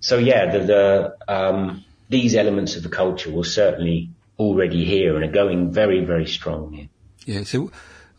[0.00, 5.24] so yeah, the, the um, these elements of the culture were certainly already here and
[5.24, 6.88] are going very, very strong here.
[7.24, 7.44] Yeah.
[7.44, 7.70] So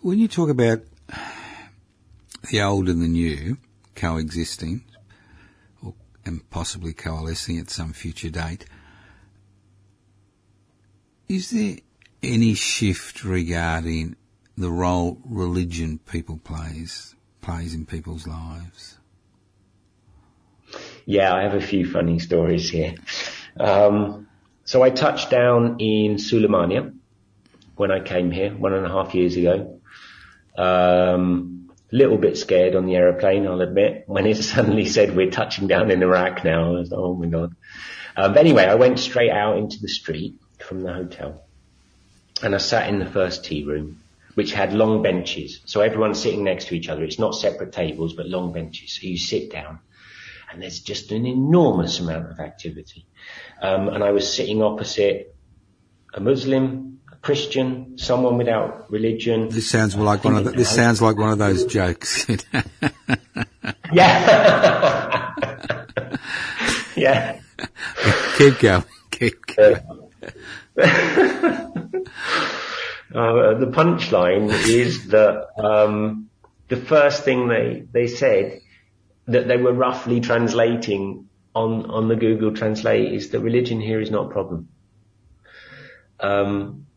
[0.02, 0.80] when you talk about
[2.50, 3.58] the old and the new
[3.95, 4.86] coexisting,
[5.84, 5.93] or,
[6.26, 8.65] and possibly coalescing at some future date,
[11.29, 11.77] is there
[12.23, 14.15] any shift regarding
[14.57, 18.97] the role religion people plays plays in people's lives?
[21.05, 22.95] Yeah, I have a few funny stories here.
[23.57, 24.27] Um,
[24.65, 26.93] so I touched down in Sulemania
[27.75, 29.79] when I came here one and a half years ago.
[30.57, 35.67] Um, little bit scared on the aeroplane, I'll admit, when it suddenly said we're touching
[35.67, 36.75] down in Iraq now.
[36.75, 37.55] I was like, oh my god.
[38.17, 40.35] Um, but anyway, I went straight out into the street
[40.67, 41.43] from the hotel.
[42.43, 44.01] And I sat in the first tea room,
[44.36, 45.62] which had long benches.
[45.65, 47.03] So everyone's sitting next to each other.
[47.03, 48.91] It's not separate tables, but long benches.
[48.99, 49.80] So you sit down
[50.51, 53.06] and there's just an enormous amount of activity.
[53.62, 55.34] Um, and I was sitting opposite
[56.13, 59.49] a Muslim, a Christian, someone without religion.
[59.49, 62.27] This sounds like one of the, this sounds like one of those jokes.
[63.93, 65.34] yeah.
[66.95, 67.39] yeah.
[68.38, 68.84] Keep going.
[69.12, 69.75] Keep going.
[69.75, 70.06] Uh,
[73.13, 76.29] the punchline is that um,
[76.67, 78.59] the first thing they they said
[79.27, 84.11] that they were roughly translating on on the Google Translate is that religion here is
[84.11, 84.69] not a problem.
[86.19, 86.87] Um,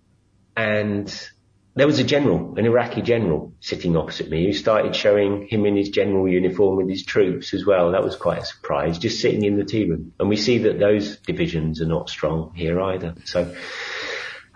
[0.56, 1.30] and
[1.74, 5.76] there was a general, an Iraqi general sitting opposite me who started showing him in
[5.76, 7.92] his general uniform with his troops as well.
[7.92, 10.12] That was quite a surprise, just sitting in the tea room.
[10.18, 13.14] And we see that those divisions are not strong here either.
[13.24, 13.54] So,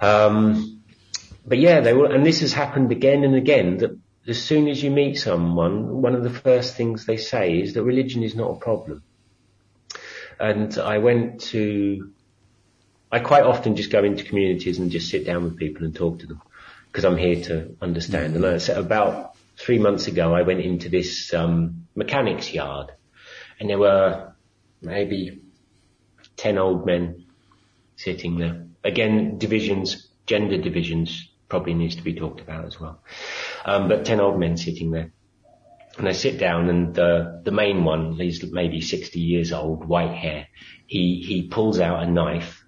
[0.00, 0.82] um,
[1.46, 4.82] but yeah, they were, and this has happened again and again that as soon as
[4.82, 8.50] you meet someone, one of the first things they say is that religion is not
[8.50, 9.04] a problem.
[10.40, 12.10] And I went to,
[13.12, 16.18] I quite often just go into communities and just sit down with people and talk
[16.20, 16.42] to them
[16.94, 18.36] because I'm here to understand.
[18.36, 22.92] And I said about three months ago, I went into this um, mechanics yard,
[23.58, 24.32] and there were
[24.80, 25.42] maybe
[26.36, 27.26] ten old men
[27.96, 28.68] sitting there.
[28.84, 33.02] Again, divisions, gender divisions, probably needs to be talked about as well.
[33.64, 35.10] Um, but ten old men sitting there,
[35.98, 40.14] and I sit down and the, the main one, he's maybe 60 years old, white
[40.14, 40.46] hair.
[40.86, 42.63] He, he pulls out a knife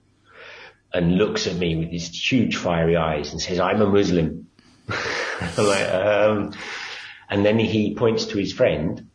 [0.96, 4.46] and looks at me with his huge fiery eyes and says, I'm a Muslim.
[4.88, 6.54] I'm like, um,
[7.28, 9.10] and then he points to his friend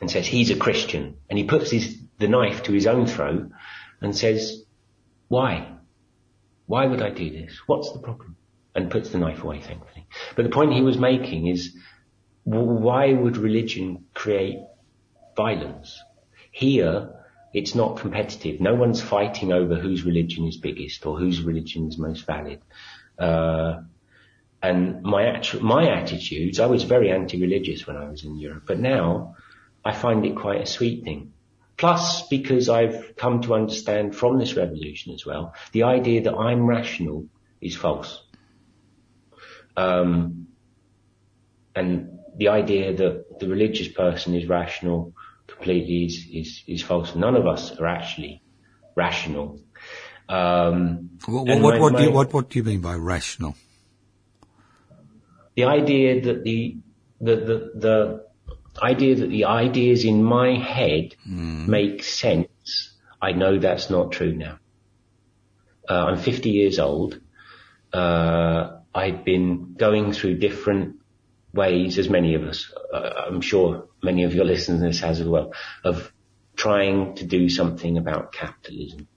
[0.00, 1.18] and says, he's a Christian.
[1.28, 3.50] And he puts his, the knife to his own throat
[4.00, 4.64] and says,
[5.28, 5.74] why?
[6.66, 7.60] Why would I do this?
[7.66, 8.36] What's the problem?
[8.74, 10.06] And puts the knife away, thankfully.
[10.36, 11.76] But the point he was making is,
[12.44, 14.56] why would religion create
[15.36, 16.02] violence?
[16.50, 17.19] Here,
[17.52, 18.60] it's not competitive.
[18.60, 22.60] No one's fighting over whose religion is biggest or whose religion is most valid.
[23.18, 23.80] Uh,
[24.62, 28.78] and my actu- my attitudes, I was very anti-religious when I was in Europe, but
[28.78, 29.36] now
[29.84, 31.32] I find it quite a sweet thing.
[31.76, 36.66] Plus, because I've come to understand from this revolution as well, the idea that I'm
[36.66, 37.26] rational
[37.60, 38.22] is false.
[39.76, 40.48] Um,
[41.74, 45.14] and the idea that the religious person is rational
[45.60, 47.14] completely is, is, is false.
[47.14, 48.42] None of us are actually
[48.94, 49.60] rational.
[50.28, 53.56] Um, what, what, my, what, do you, what, what do you mean by rational?
[55.56, 56.76] The idea that the,
[57.20, 58.24] the, the, the
[58.82, 61.66] idea that the ideas in my head mm.
[61.66, 64.58] make sense, I know that's not true now.
[65.88, 67.20] Uh, I'm 50 years old.
[67.92, 70.96] Uh, I've been going through different
[71.52, 75.52] ways, as many of us, uh, I'm sure many of your listeners has as well,
[75.84, 76.12] of
[76.56, 79.08] trying to do something about capitalism.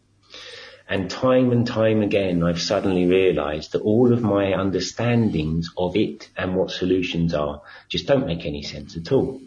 [0.88, 6.30] And time and time again, I've suddenly realized that all of my understandings of it
[6.36, 9.42] and what solutions are just don't make any sense at all.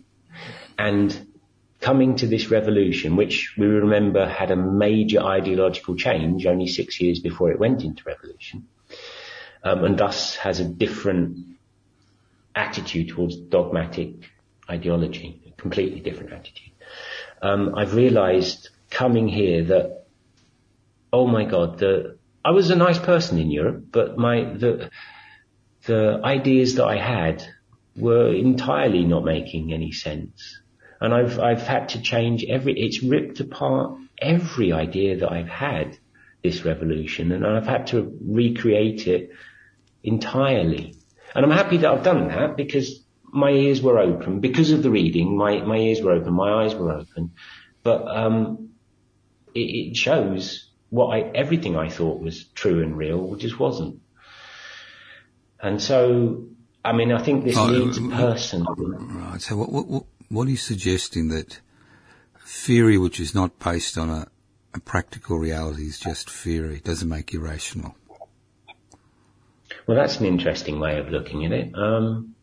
[0.78, 1.26] And
[1.80, 7.20] coming to this revolution, which we remember had a major ideological change only six years
[7.20, 8.66] before it went into revolution,
[9.62, 11.39] um, and thus has a different
[12.55, 14.14] attitude towards dogmatic
[14.68, 16.72] ideology, a completely different attitude.
[17.42, 20.06] Um, I've realized coming here that,
[21.12, 24.90] oh my God, the, I was a nice person in Europe, but my, the,
[25.86, 27.46] the ideas that I had
[27.96, 30.60] were entirely not making any sense.
[31.00, 35.98] And I've, I've had to change every, it's ripped apart every idea that I've had
[36.42, 39.30] this revolution and I've had to recreate it
[40.02, 40.94] entirely.
[41.34, 43.02] And I'm happy that I've done that because
[43.37, 45.37] my ears were open because of the reading.
[45.37, 47.32] My my ears were open, my eyes were open,
[47.82, 48.70] but um,
[49.55, 54.01] it, it shows what I everything I thought was true and real just wasn't.
[55.61, 56.47] And so,
[56.84, 58.64] I mean, I think this oh, needs a person.
[58.64, 59.41] Right.
[59.41, 61.61] So, what, what what are you suggesting that
[62.45, 64.28] theory, which is not based on a,
[64.74, 66.80] a practical reality, is just theory?
[66.84, 67.97] doesn't make you rational.
[69.87, 71.74] Well, that's an interesting way of looking at it.
[71.74, 72.36] Um,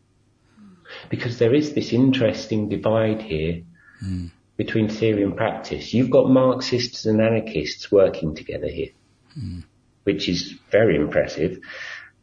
[1.08, 3.62] because there is this interesting divide here
[4.02, 4.30] mm.
[4.56, 5.92] between theory and practice.
[5.94, 8.90] You've got Marxists and anarchists working together here,
[9.38, 9.64] mm.
[10.04, 11.60] which is very impressive.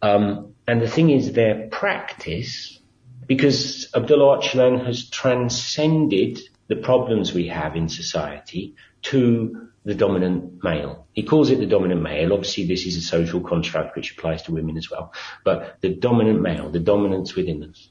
[0.02, 2.80] Um, and the thing is their practice,
[3.28, 11.08] because Abdullah Öcalan has transcended the problems we have in society to the dominant male.
[11.14, 12.34] He calls it the dominant male.
[12.34, 15.14] Obviously, this is a social construct which applies to women as well.
[15.44, 17.90] But the dominant male, the dominance within us.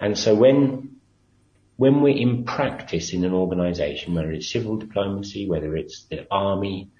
[0.00, 1.00] And so when
[1.76, 6.90] when we're in practice in an organization, whether it's civil diplomacy, whether it's the army,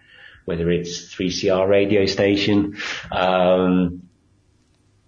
[0.46, 2.78] whether it's 3CR radio station,
[3.12, 4.08] um,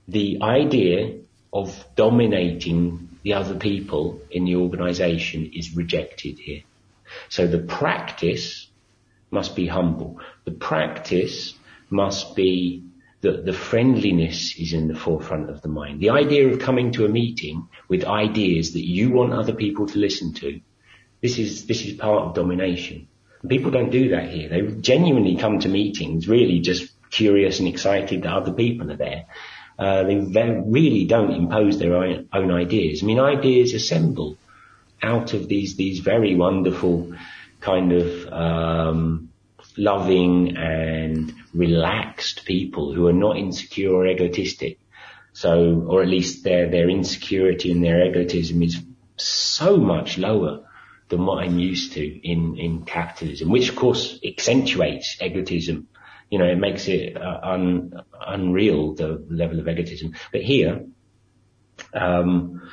[0.07, 1.20] the idea
[1.55, 6.62] of dominating the other people in the organization is rejected here.
[7.31, 8.68] So the practice
[9.31, 10.20] must be humble.
[10.45, 11.55] The practice
[11.89, 12.85] must be
[13.23, 16.01] that the friendliness is in the forefront of the mind.
[16.01, 19.99] The idea of coming to a meeting with ideas that you want other people to
[19.99, 20.61] listen to,
[21.20, 23.07] this is, this is part of domination.
[23.49, 24.49] people don't do that here.
[24.49, 29.27] They genuinely come to meetings really just curious and excited that other people are there.
[29.79, 33.03] Uh, they really don't impose their own, own ideas.
[33.03, 34.37] I mean, ideas assemble
[35.01, 37.12] out of these, these very wonderful
[37.61, 39.32] kind of um,
[39.77, 44.79] loving and relaxed people who are not insecure or egotistic.
[45.33, 48.83] So, or at least their their insecurity and their egotism is
[49.16, 50.64] so much lower
[51.09, 55.89] than what I'm used to in in capitalism, which of course accentuates egotism.
[56.31, 57.93] You know, it makes it uh, un,
[58.27, 60.14] unreal the level of egotism.
[60.33, 60.87] But here,
[61.93, 62.70] um,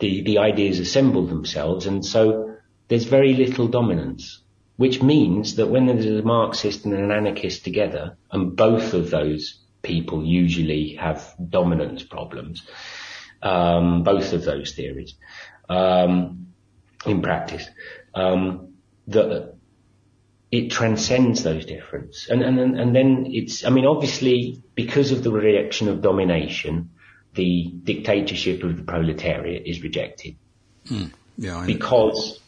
[0.00, 2.56] the the ideas assemble themselves, and so
[2.88, 4.42] there's very little dominance,
[4.82, 9.60] which means that when there's a Marxist and an anarchist together, and both of those
[9.80, 12.64] people usually have dominance problems,
[13.44, 15.14] um, both of those theories
[15.68, 16.48] um,
[17.06, 17.64] in practice.
[18.12, 18.74] Um,
[19.06, 19.54] that
[20.50, 23.64] it transcends those differences, and and and then it's.
[23.64, 26.90] I mean, obviously, because of the reaction of domination,
[27.34, 30.34] the dictatorship of the proletariat is rejected.
[30.88, 31.12] Mm.
[31.38, 32.41] Yeah, because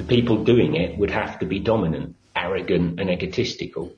[0.00, 3.92] the people doing it would have to be dominant, arrogant, and egotistical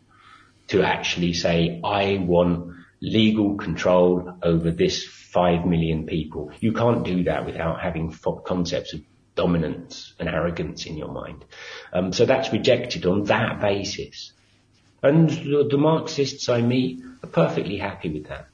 [0.66, 6.50] to actually say, I want legal control over this five million people.
[6.58, 8.12] You can't do that without having
[8.44, 9.00] concepts of
[9.36, 11.44] dominance and arrogance in your mind.
[11.92, 14.32] Um, so that's rejected on that basis.
[15.04, 18.48] And the, Marxists I meet are perfectly happy with that.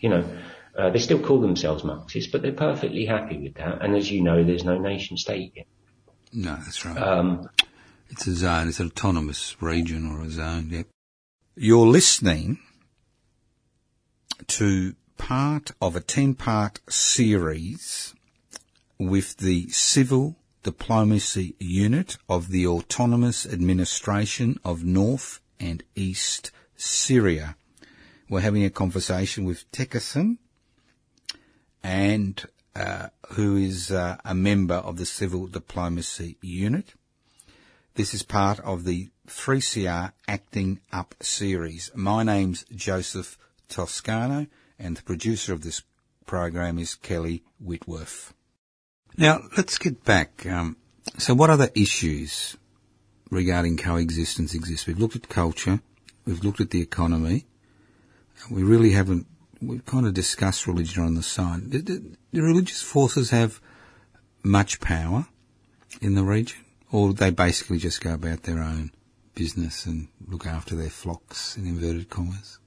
[0.00, 0.38] You know,
[0.76, 3.82] uh, they still call themselves Marxists, but they're perfectly happy with that.
[3.82, 5.66] And as you know, there's no nation state yet.
[6.32, 6.96] No, that's right.
[6.96, 7.48] Um,
[8.10, 8.68] it's a zone.
[8.68, 10.68] It's an autonomous region or a zone.
[10.70, 10.86] Yep.
[11.56, 12.58] You're listening
[14.46, 18.14] to part of a 10 part series
[18.98, 27.56] with the Civil Diplomacy Unit of the Autonomous Administration of North and East Syria.
[28.28, 30.38] We're having a conversation with Tekassim
[31.82, 32.44] and
[32.78, 36.94] uh, who is uh, a member of the Civil Diplomacy Unit.
[37.94, 41.90] This is part of the 3CR Acting Up series.
[41.96, 43.36] My name's Joseph
[43.68, 44.46] Toscano
[44.78, 45.82] and the producer of this
[46.24, 48.32] program is Kelly Whitworth.
[49.16, 50.46] Now, let's get back.
[50.46, 50.76] Um,
[51.18, 52.56] so what other issues
[53.30, 54.86] regarding coexistence exist?
[54.86, 55.80] We've looked at culture.
[56.24, 57.46] We've looked at the economy.
[58.48, 59.26] We really haven't,
[59.60, 61.70] we've kind of discussed religion on the side.
[61.70, 63.60] Do, religious forces have
[64.42, 65.26] much power
[66.00, 66.64] in the region?
[66.90, 68.92] Or they basically just go about their own
[69.34, 72.58] business and look after their flocks in inverted commas?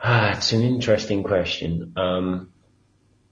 [0.00, 1.92] Ah, it's an interesting question.
[1.96, 2.52] Um,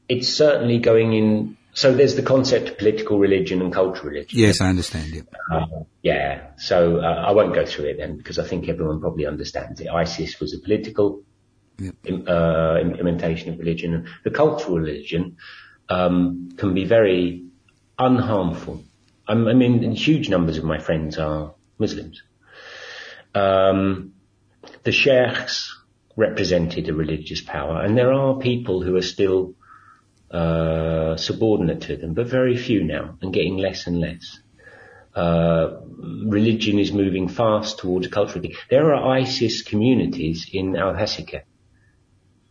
[0.08, 1.56] it's certainly going in.
[1.76, 4.38] So there's the concept of political religion and cultural religion.
[4.38, 5.28] Yes, I understand it.
[5.52, 5.66] Uh,
[6.00, 6.52] yeah.
[6.56, 9.88] So uh, I won't go through it then because I think everyone probably understands it.
[9.88, 11.22] ISIS was a political
[11.78, 11.94] yep.
[12.26, 14.08] uh, implementation of religion.
[14.24, 15.36] The cultural religion
[15.90, 17.44] um, can be very
[17.98, 18.82] unharmful.
[19.28, 22.22] I'm, I mean, huge numbers of my friends are Muslims.
[23.34, 24.14] Um,
[24.82, 25.76] the sheikhs
[26.16, 29.56] represented a religious power, and there are people who are still
[30.30, 34.40] uh, subordinate to them, but very few now, and getting less and less.
[35.14, 35.80] Uh,
[36.26, 38.44] religion is moving fast towards cultural.
[38.68, 41.42] There are ISIS communities in Al Hasakah,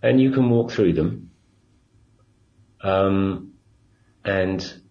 [0.01, 1.31] and you can walk through them.
[2.81, 3.53] Um,
[4.23, 4.81] and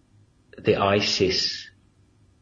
[0.57, 1.69] the ISIS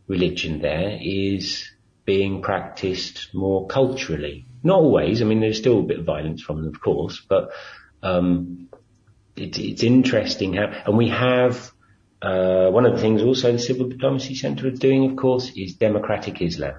[0.07, 1.69] religion there is
[2.05, 4.45] being practiced more culturally.
[4.61, 5.21] Not always.
[5.21, 7.51] I mean, there's still a bit of violence from them, of course, but
[8.01, 8.69] um,
[9.35, 11.71] it, it's interesting how, and we have
[12.21, 15.73] uh, one of the things also the Civil Diplomacy Centre is doing, of course, is
[15.73, 16.75] democratic Islam.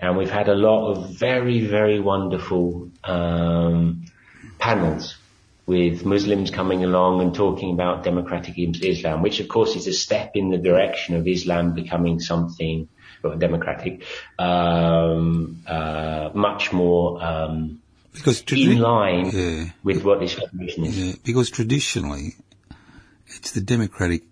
[0.00, 4.06] And we've had a lot of very, very wonderful um,
[4.58, 5.16] panels
[5.66, 10.30] with Muslims coming along and talking about democratic Islam, which of course is a step
[10.34, 12.88] in the direction of Islam becoming something
[13.38, 14.04] democratic,
[14.38, 17.82] um, uh, much more um,
[18.18, 20.98] because tradi- in line yeah, with what this federation is.
[20.98, 22.36] Yeah, because traditionally,
[23.26, 24.22] it's the democratic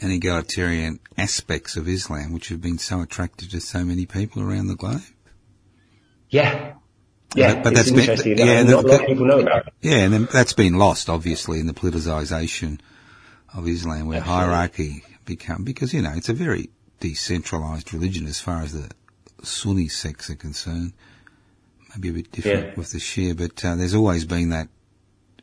[0.00, 4.66] and egalitarian aspects of Islam which have been so attractive to so many people around
[4.66, 5.02] the globe.
[6.28, 6.74] Yeah,
[7.34, 9.72] yeah, but, but that's been, yeah, not a lot of people know about it.
[9.82, 12.80] Yeah, and then that's been lost, obviously, in the politicization
[13.52, 14.44] of Islam, where Absolutely.
[14.44, 18.90] hierarchy become because you know it's a very decentralized religion as far as the
[19.42, 20.92] Sunni sects are concerned.
[21.94, 22.74] Maybe a bit different yeah.
[22.76, 24.68] with the Shia, but uh, there's always been that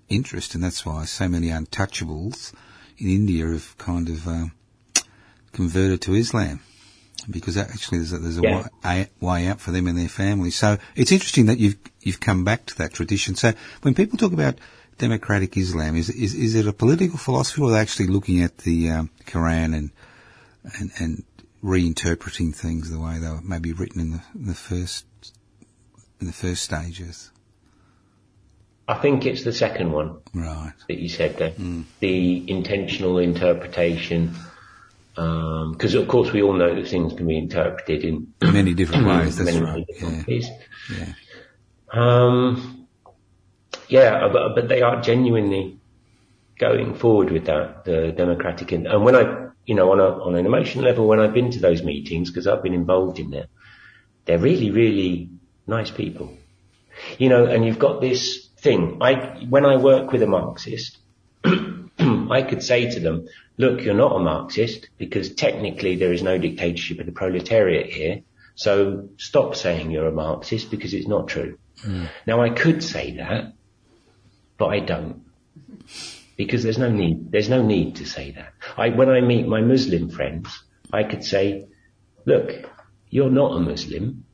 [0.09, 2.53] interest, and that's why so many untouchables
[2.97, 4.45] in India have kind of uh,
[5.53, 6.61] converted to Islam
[7.29, 8.67] because actually there's a, there's a yeah.
[8.83, 10.55] way, way, out for them and their families.
[10.55, 13.35] So it's interesting that you've you've come back to that tradition.
[13.35, 14.57] So when people talk about
[14.97, 18.59] democratic Islam, is is is it a political philosophy, or are they actually looking at
[18.59, 19.91] the um, Quran and
[20.79, 21.23] and and
[21.63, 25.05] reinterpreting things the way they were maybe written in the, in the first
[26.21, 27.31] in the first stages?
[28.87, 30.73] I think it's the second one, right?
[30.87, 31.83] That you said there, mm.
[31.99, 34.35] the intentional interpretation
[35.13, 39.05] because um, of course we all know that things can be interpreted in many different
[39.07, 39.37] ways.
[39.37, 39.85] That's right.
[39.99, 40.23] Yeah.
[40.27, 40.49] Ways.
[40.89, 41.13] Yeah.
[41.91, 42.87] Um,
[43.89, 45.77] yeah, but, but they are genuinely
[46.57, 50.35] going forward with that, the democratic, and, and when I, you know, on a, on
[50.35, 53.47] an emotional level, when I've been to those meetings, because I've been involved in them,
[54.25, 55.29] they're really, really
[55.71, 56.37] nice people.
[57.17, 58.99] You know, and you've got this thing.
[59.01, 60.99] I, when I work with a Marxist,
[61.43, 66.37] I could say to them, look, you're not a Marxist because technically there is no
[66.37, 68.21] dictatorship of the proletariat here.
[68.55, 71.57] So stop saying you're a Marxist because it's not true.
[71.83, 72.09] Mm.
[72.27, 73.53] Now I could say that,
[74.57, 75.23] but I don't.
[76.37, 78.53] Because there's no need, there's no need to say that.
[78.77, 81.67] I, when I meet my Muslim friends, I could say,
[82.25, 82.69] look,
[83.09, 84.25] you're not a Muslim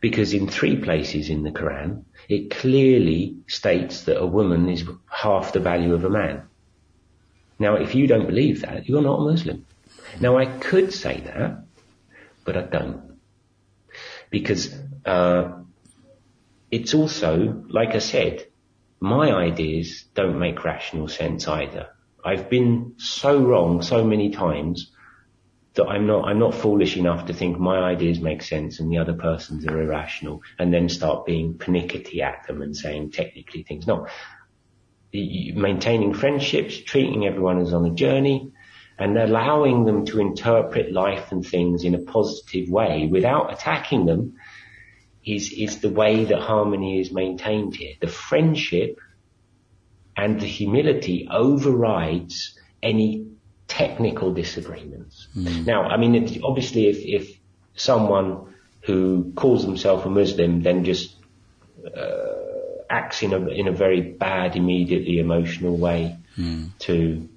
[0.00, 5.52] because in three places in the Quran, it clearly states that a woman is half
[5.52, 6.42] the value of a man.
[7.58, 9.64] Now, if you don't believe that, you're not a Muslim.
[10.20, 11.64] Now, I could say that,
[12.44, 13.18] but I don't.
[14.30, 14.74] Because,
[15.04, 15.52] uh,
[16.70, 18.46] it's also, like I said,
[19.00, 21.88] my ideas don't make rational sense either.
[22.24, 24.90] I've been so wrong so many times
[25.76, 28.98] that I'm not, I'm not foolish enough to think my ideas make sense and the
[28.98, 33.86] other person's are irrational and then start being pernickety at them and saying technically things.
[33.86, 34.06] No.
[35.12, 38.52] Maintaining friendships, treating everyone as on a journey
[38.98, 44.36] and allowing them to interpret life and things in a positive way without attacking them
[45.24, 47.94] is, is the way that harmony is maintained here.
[48.00, 48.98] The friendship
[50.16, 53.26] and the humility overrides any
[53.68, 55.25] technical disagreements.
[55.36, 55.66] Mm.
[55.66, 57.38] Now, I mean, obviously if, if
[57.74, 61.14] someone who calls themselves a Muslim then just
[61.84, 62.36] uh,
[62.88, 66.70] acts in a, in a very bad, immediately emotional way mm.
[66.78, 67.28] to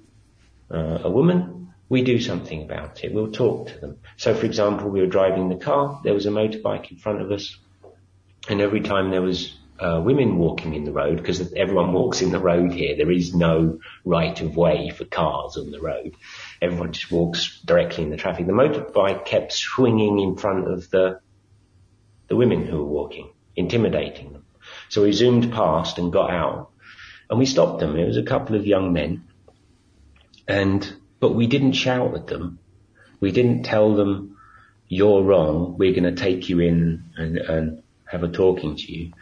[0.70, 3.12] uh, a woman, we do something about it.
[3.12, 3.98] We'll talk to them.
[4.16, 7.30] So for example, we were driving the car, there was a motorbike in front of
[7.32, 7.56] us,
[8.48, 12.30] and every time there was uh, women walking in the road, because everyone walks in
[12.30, 16.14] the road here, there is no right of way for cars on the road.
[16.60, 18.46] Everyone just walks directly in the traffic.
[18.46, 21.20] The motorbike kept swinging in front of the
[22.28, 24.44] the women who were walking, intimidating them.
[24.88, 26.70] So we zoomed past and got out,
[27.28, 27.96] and we stopped them.
[27.96, 29.24] It was a couple of young men,
[30.46, 32.58] and but we didn't shout at them.
[33.18, 34.36] We didn't tell them,
[34.88, 35.76] "You're wrong.
[35.78, 39.12] We're going to take you in and, and have a talking to you,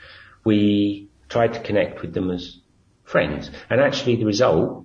[0.44, 2.58] we tried to connect with them as
[3.04, 3.50] friends.
[3.70, 4.84] And actually the result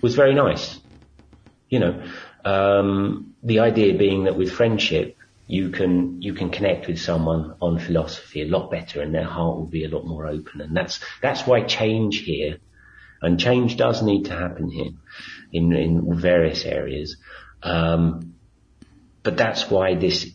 [0.00, 0.78] was very nice.
[1.68, 2.04] You know,
[2.44, 7.78] um, the idea being that with friendship, you can, you can connect with someone on
[7.78, 10.60] philosophy a lot better and their heart will be a lot more open.
[10.60, 12.58] And that's, that's why change here,
[13.20, 14.92] and change does need to happen here
[15.52, 17.16] in, in various areas.
[17.62, 18.34] Um,
[19.22, 20.30] but that's why this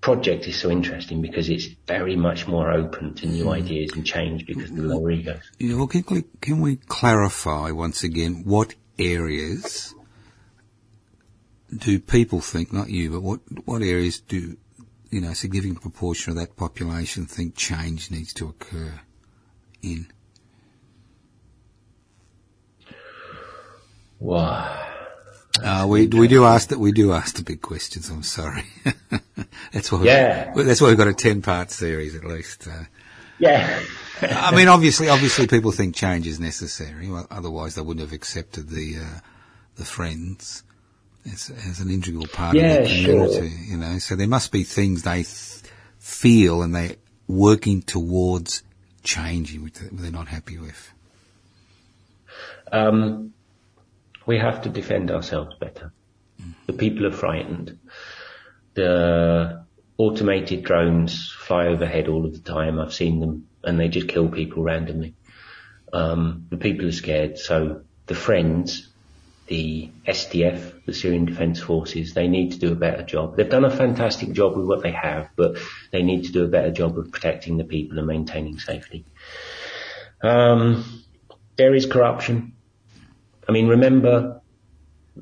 [0.00, 3.50] project is so interesting because it's very much more open to new hmm.
[3.50, 5.40] ideas and change because of the lower egos.
[5.58, 9.94] Yeah, well, can we, can we clarify once again what areas
[11.76, 14.56] do people think, not you, but what, what areas do,
[15.10, 19.00] you know, a significant proportion of that population think change needs to occur
[19.82, 20.06] in?
[24.20, 24.97] Wow.
[25.62, 28.08] Uh, we we do ask that we do ask the big questions.
[28.10, 28.64] I'm sorry.
[29.72, 30.02] that's why.
[30.02, 30.52] Yeah.
[30.54, 32.66] That's why we've got a ten part series at least.
[32.68, 32.84] Uh,
[33.38, 33.80] yeah.
[34.22, 37.08] I mean, obviously, obviously, people think change is necessary.
[37.08, 39.20] Well, otherwise, they wouldn't have accepted the uh,
[39.76, 40.62] the friends
[41.32, 43.50] as, as an integral part yeah, of the community.
[43.50, 43.64] Sure.
[43.64, 45.62] You know, so there must be things they th-
[45.98, 46.96] feel and they're
[47.26, 48.62] working towards
[49.02, 50.92] changing, which they're not happy with.
[52.72, 53.32] Um,
[54.28, 55.90] we have to defend ourselves better.
[56.66, 57.78] The people are frightened.
[58.74, 59.64] The
[59.96, 62.78] automated drones fly overhead all of the time.
[62.78, 65.14] I've seen them and they just kill people randomly.
[65.94, 67.38] Um, the people are scared.
[67.38, 68.90] So the friends,
[69.46, 73.34] the SDF, the Syrian Defence Forces, they need to do a better job.
[73.34, 75.56] They've done a fantastic job with what they have, but
[75.90, 79.06] they need to do a better job of protecting the people and maintaining safety.
[80.20, 80.84] Um,
[81.56, 82.52] there is corruption.
[83.48, 84.42] I mean, remember,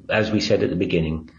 [0.08, 1.30] as we said at the beginning,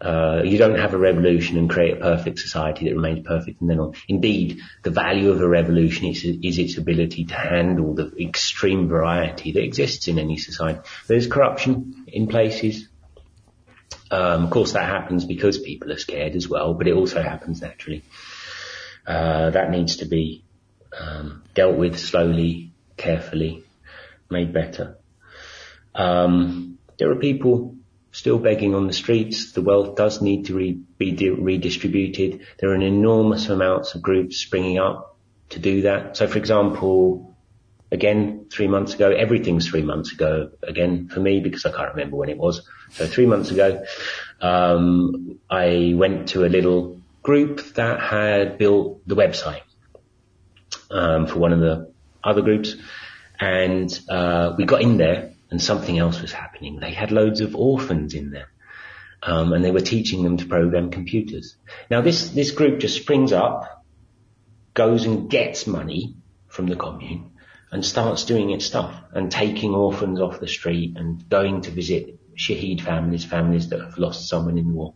[0.00, 3.70] uh, you don't have a revolution and create a perfect society that remains perfect and
[3.70, 3.94] then on.
[4.08, 9.52] Indeed, the value of a revolution is, is its ability to handle the extreme variety
[9.52, 10.80] that exists in any society.
[11.06, 12.88] There's corruption in places.
[14.10, 17.62] Um, of course, that happens because people are scared as well, but it also happens
[17.62, 18.02] naturally.
[19.06, 20.44] Uh, that needs to be
[20.98, 23.62] um, dealt with slowly, carefully,
[24.28, 24.98] made better.
[25.94, 27.76] Um, there are people
[28.12, 29.52] still begging on the streets.
[29.52, 32.46] The wealth does need to re- be redistributed.
[32.58, 35.16] There are an enormous amounts of groups springing up
[35.50, 36.16] to do that.
[36.16, 37.34] So, for example,
[37.90, 42.16] again, three months ago, everything's three months ago again for me because I can't remember
[42.16, 42.66] when it was.
[42.90, 43.84] So three months ago,
[44.40, 49.62] um, I went to a little group that had built the website
[50.90, 51.92] um, for one of the
[52.24, 52.76] other groups
[53.42, 56.80] And uh, we got in there, and something else was happening.
[56.80, 58.48] They had loads of orphans in there.
[59.22, 61.56] Um, and they were teaching them to program computers.
[61.90, 63.84] Now this, this group just springs up,
[64.72, 66.16] goes and gets money
[66.48, 67.32] from the commune
[67.70, 72.18] and starts doing its stuff and taking orphans off the street and going to visit
[72.34, 74.94] shaheed families, families that have lost someone in the war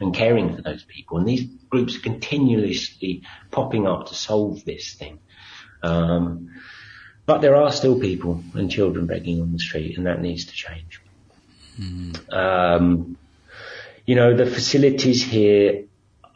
[0.00, 1.18] and caring for those people.
[1.18, 5.18] And these groups are continuously popping up to solve this thing.
[5.82, 6.48] Um,
[7.26, 10.52] but there are still people and children begging on the street and that needs to
[10.52, 11.00] change.
[11.78, 12.32] Mm.
[12.32, 13.16] Um,
[14.06, 15.84] you know, the facilities here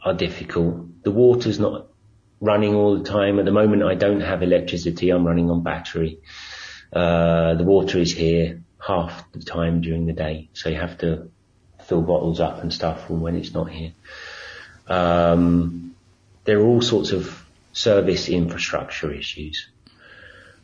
[0.03, 1.03] are difficult.
[1.03, 1.87] The water's not
[2.39, 3.39] running all the time.
[3.39, 5.09] At the moment, I don't have electricity.
[5.09, 6.19] I'm running on battery.
[6.93, 10.49] Uh, the water is here half the time during the day.
[10.53, 11.29] So you have to
[11.83, 13.91] fill bottles up and stuff when it's not here.
[14.87, 15.95] Um,
[16.45, 19.67] there are all sorts of service infrastructure issues.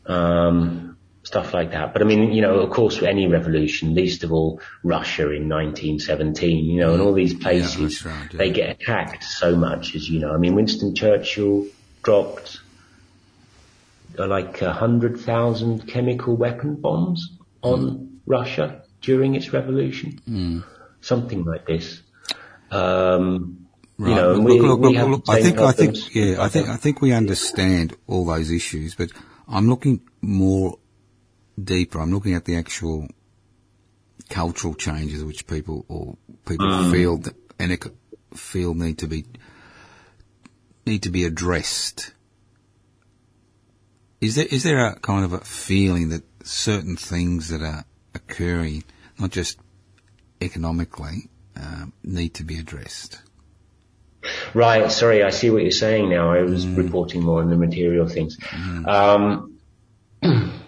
[0.06, 0.94] Um,
[1.24, 1.94] stuff like that.
[1.94, 6.66] But I mean, you know, of course, any revolution, least of all Russia in 1917,
[6.66, 8.38] you know, and all these places, yeah, right, yeah.
[8.38, 10.34] they get attacked so much, as you know.
[10.34, 11.66] I mean, Winston Churchill
[12.04, 12.60] dropped
[14.20, 18.10] uh, like hundred thousand chemical weapon bombs on mm.
[18.26, 20.20] Russia during its revolution.
[20.30, 20.64] Mm.
[21.02, 22.02] Something like this.
[22.70, 23.60] Um,
[23.96, 24.10] Right.
[24.10, 26.78] You know, look, we, look, look, look, I think, I think, yeah, I think, I
[26.78, 29.12] think we understand all those issues, but
[29.48, 30.78] I'm looking more
[31.62, 32.00] deeper.
[32.00, 33.08] I'm looking at the actual
[34.30, 36.92] cultural changes which people or people mm.
[36.92, 37.78] feel that and
[38.34, 39.26] feel need to be
[40.86, 42.14] need to be addressed.
[44.22, 47.86] Is there is there a kind of a feeling that certain things that are
[48.16, 48.84] occurring,
[49.20, 49.60] not just
[50.42, 53.22] economically, um, need to be addressed?
[54.54, 54.92] Right.
[54.92, 56.32] Sorry, I see what you're saying now.
[56.32, 56.78] I was mm.
[56.78, 58.38] reporting more on the material things.
[58.38, 58.88] Mm.
[58.88, 59.60] Um,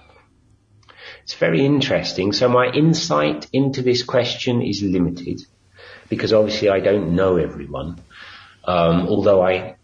[1.23, 2.33] it's very interesting.
[2.33, 5.41] So my insight into this question is limited
[6.09, 7.99] because obviously I don't know everyone.
[8.63, 9.75] Um, although I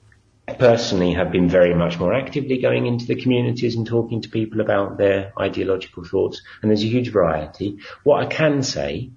[0.59, 4.61] personally have been very much more actively going into the communities and talking to people
[4.61, 7.79] about their ideological thoughts, and there's a huge variety.
[8.03, 9.11] What I can say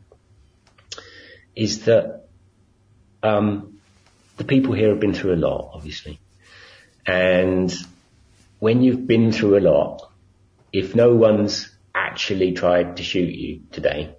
[1.57, 2.29] is that
[3.23, 3.74] um,
[4.37, 6.21] the people here have been through a lot, obviously,
[7.07, 7.75] and
[8.59, 10.11] when you've been through a lot,
[10.73, 14.15] if no one's actually tried to shoot you today,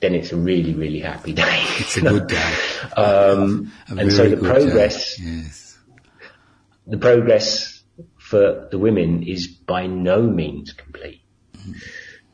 [0.00, 1.64] then it's a really, really happy day.
[1.78, 2.54] It's a good day.
[2.96, 5.78] um, and so the progress, yes.
[6.86, 7.82] the progress
[8.18, 11.20] for the women is by no means complete.
[11.56, 11.74] Mm.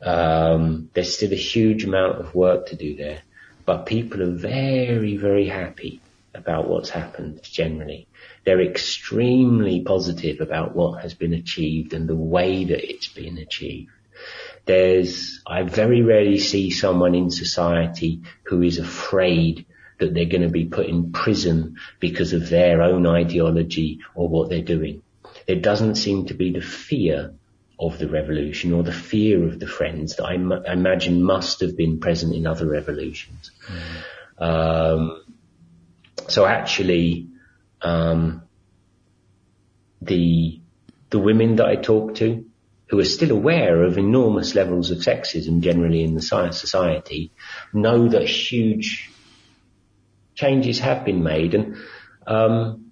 [0.05, 3.21] Um, there's still a huge amount of work to do there,
[3.65, 6.01] but people are very, very happy
[6.33, 8.07] about what's happened generally.
[8.45, 13.91] They're extremely positive about what has been achieved and the way that it's been achieved.
[14.65, 19.65] There's, I very rarely see someone in society who is afraid
[19.99, 24.49] that they're going to be put in prison because of their own ideology or what
[24.49, 25.01] they're doing.
[25.47, 27.33] There doesn't seem to be the fear
[27.79, 31.75] of the revolution or the fear of the friends that I, m- imagine must have
[31.75, 33.51] been present in other revolutions.
[33.67, 34.43] Mm.
[34.43, 35.22] Um,
[36.27, 37.29] so actually,
[37.81, 38.43] um,
[40.01, 40.59] the
[41.09, 42.45] the women that I talk to,
[42.87, 47.31] who are still aware of enormous levels of sexism generally in the society,
[47.73, 49.11] know that huge
[50.35, 51.77] changes have been made, and
[52.25, 52.91] um,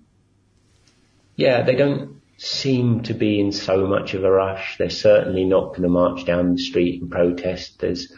[1.36, 4.78] yeah, they don't seem to be in so much of a rush.
[4.78, 7.80] They're certainly not going to march down the street and protest.
[7.80, 8.12] There's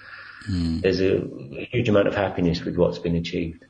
[0.50, 0.82] mm.
[0.82, 3.66] there's a, a, huge amount of happiness with what's been achieved.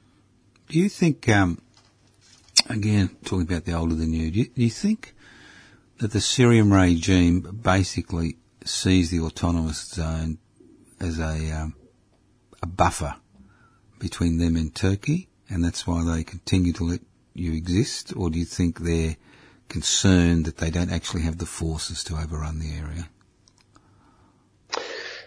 [0.70, 1.60] Do you think, um,
[2.70, 5.14] again, talking about the older than you, do you, do you think
[6.00, 10.38] that the Syrian regime basically sees the autonomous zone
[11.00, 11.76] as a um,
[12.62, 13.16] a buffer
[14.00, 17.02] between them and Turkey, and that's why they continue to let
[17.34, 19.18] you exist, or do you think they're
[19.70, 23.10] concerned that they don't actually have the forces to overrun the area?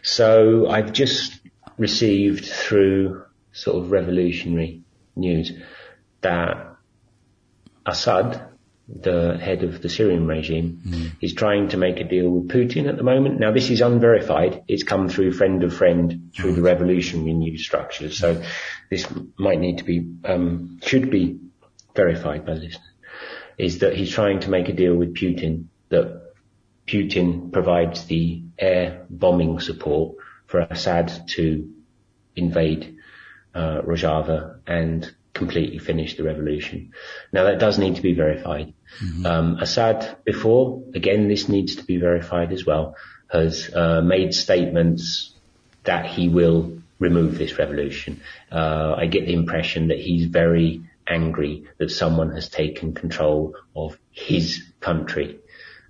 [0.03, 1.41] So I've just
[1.79, 4.83] received through sort of revolutionary
[5.17, 5.53] news
[6.21, 6.77] that
[7.85, 8.57] Assad
[8.89, 11.13] the head of the Syrian regime, mm.
[11.21, 13.41] is trying to make a deal with Putin at the moment.
[13.41, 14.63] Now, this is unverified.
[14.69, 18.17] It's come through friend of friend through the revolutionary news structures.
[18.17, 18.43] So
[18.89, 19.07] this
[19.37, 21.41] might need to be, um, should be
[21.97, 22.79] verified by listeners.
[23.59, 26.35] Is that he's trying to make a deal with Putin that
[26.87, 31.73] Putin provides the air bombing support for Assad to
[32.37, 32.96] invade
[33.83, 36.93] Rojava and completely finish the revolution.
[37.33, 38.73] Now that does need to be verified.
[39.03, 39.27] Mm-hmm.
[39.27, 42.97] Um, Assad before, again, this needs to be verified as well.
[43.31, 45.35] has uh, made statements
[45.85, 48.21] that he will remove this revolution.
[48.51, 53.99] Uh, I get the impression that he's very angry that someone has taken control of
[54.11, 55.39] his country.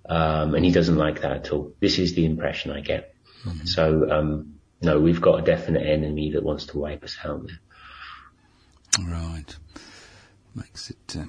[0.09, 1.73] Um, and he doesn't like that at all.
[1.81, 3.15] This is the impression I get.
[3.45, 3.67] Mm-hmm.
[3.67, 7.59] So, um, no, we've got a definite enemy that wants to wipe us out there.
[9.07, 9.57] Right.
[10.55, 11.25] Makes it uh,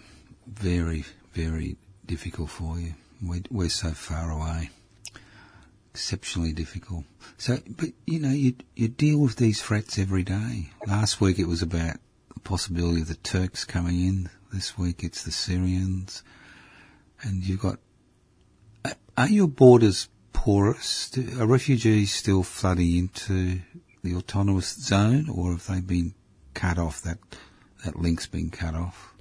[0.48, 2.94] very, very difficult for you.
[3.22, 4.70] We're, we're so far away.
[5.92, 7.06] Exceptionally difficult.
[7.38, 10.70] So, but you know, you you deal with these threats every day.
[10.86, 11.98] Last week it was about
[12.34, 14.30] the possibility of the Turks coming in.
[14.54, 16.22] This week it's the Syrians,
[17.24, 17.80] and you've got.
[19.18, 21.10] Are your borders porous?
[21.40, 23.62] Are refugees still flooding into
[24.04, 26.14] the autonomous zone, or have they been
[26.54, 27.02] cut off?
[27.02, 27.18] That
[27.84, 29.14] that link's been cut off.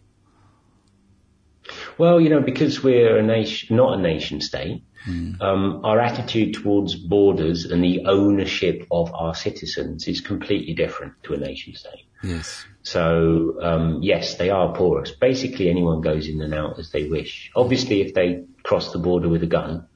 [1.98, 5.40] Well, you know, because we're a nation, not a nation state, mm.
[5.40, 11.34] um, our attitude towards borders and the ownership of our citizens is completely different to
[11.34, 12.06] a nation state.
[12.22, 12.64] Yes.
[12.82, 15.10] So, um, yes, they are porous.
[15.10, 17.50] Basically, anyone goes in and out as they wish.
[17.56, 19.88] Obviously, if they cross the border with a gun,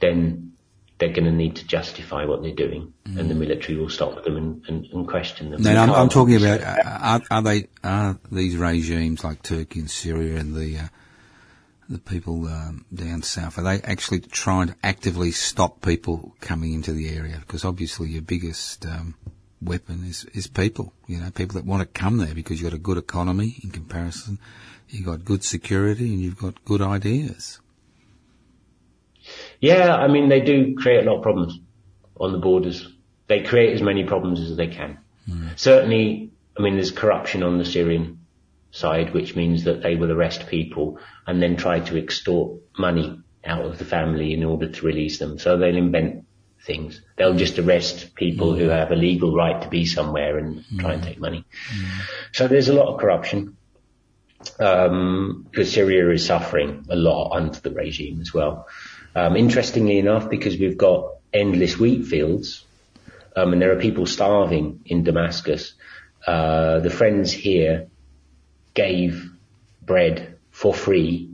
[0.00, 0.52] then
[0.98, 3.18] they're going to need to justify what they're doing, mm.
[3.18, 5.62] and the military will stop them and, and, and question them.
[5.62, 10.38] No, I'm, I'm, talking about are, are, they are these regimes like Turkey and Syria
[10.38, 10.88] and the uh,
[11.88, 16.92] the people um, down south are they actually trying to actively stop people coming into
[16.92, 17.38] the area?
[17.40, 19.16] Because obviously your biggest um,
[19.60, 20.92] weapon is is people.
[21.06, 23.70] You know, people that want to come there because you've got a good economy in
[23.70, 24.38] comparison,
[24.88, 27.58] you've got good security, and you've got good ideas.
[29.60, 31.58] Yeah, I mean, they do create a lot of problems
[32.18, 32.88] on the borders.
[33.26, 34.98] They create as many problems as they can.
[35.28, 35.58] Mm.
[35.58, 38.20] Certainly, I mean, there's corruption on the Syrian
[38.72, 43.64] side, which means that they will arrest people and then try to extort money out
[43.64, 45.38] of the family in order to release them.
[45.38, 46.24] So they'll invent
[46.64, 47.00] things.
[47.16, 48.58] They'll just arrest people mm.
[48.58, 50.80] who have a legal right to be somewhere and mm.
[50.80, 51.44] try and take money.
[51.74, 52.00] Mm.
[52.32, 53.56] So there's a lot of corruption.
[54.58, 58.68] Um, because Syria is suffering a lot under the regime as well.
[59.14, 62.64] Um, interestingly enough, because we've got endless wheat fields,
[63.36, 65.74] um, and there are people starving in Damascus,
[66.26, 67.88] uh, the friends here
[68.74, 69.30] gave
[69.82, 71.30] bread for free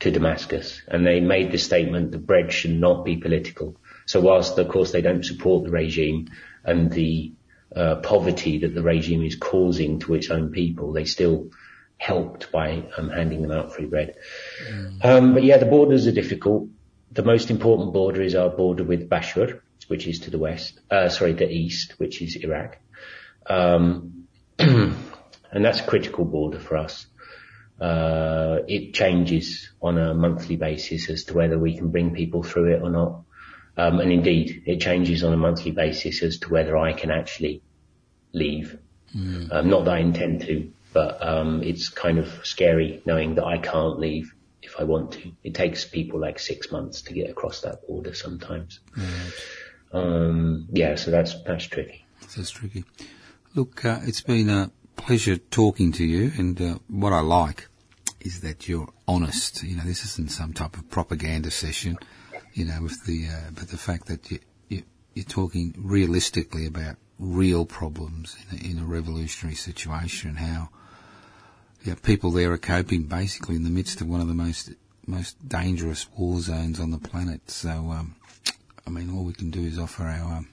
[0.00, 3.76] to Damascus, and they made the statement that bread should not be political.
[4.06, 6.28] So whilst, of course, they don't support the regime
[6.64, 7.32] and the
[7.74, 11.50] uh, poverty that the regime is causing to its own people, they still
[11.98, 14.14] helped by um, handing them out free bread.
[14.70, 15.04] Mm.
[15.04, 16.68] Um, but yeah, the borders are difficult
[17.12, 21.08] the most important border is our border with Bashur, which is to the west, uh,
[21.08, 22.78] sorry, the east, which is Iraq.
[23.46, 24.26] Um,
[24.58, 27.06] and that's a critical border for us.
[27.80, 32.74] Uh, it changes on a monthly basis as to whether we can bring people through
[32.74, 33.22] it or not.
[33.76, 37.62] Um, and indeed, it changes on a monthly basis as to whether I can actually
[38.32, 38.76] leave.
[39.16, 39.52] Mm.
[39.52, 43.58] Um, not that I intend to, but um, it's kind of scary knowing that I
[43.58, 45.32] can't leave if I want to.
[45.44, 48.80] It takes people like six months to get across that border sometimes.
[48.96, 49.32] Right.
[49.92, 52.04] Um, yeah, so that's that's tricky.
[52.36, 52.84] That's tricky.
[53.54, 57.68] Look, uh, it's been a pleasure talking to you, and uh, what I like
[58.20, 59.62] is that you're honest.
[59.62, 61.98] You know, this isn't some type of propaganda session.
[62.52, 64.82] You know, with the uh, but the fact that you, you
[65.14, 70.68] you're talking realistically about real problems in a, in a revolutionary situation, how
[71.88, 74.70] yeah, people there are coping basically in the midst of one of the most
[75.06, 77.50] most dangerous war zones on the planet.
[77.50, 78.14] So, um,
[78.86, 80.48] I mean, all we can do is offer our um,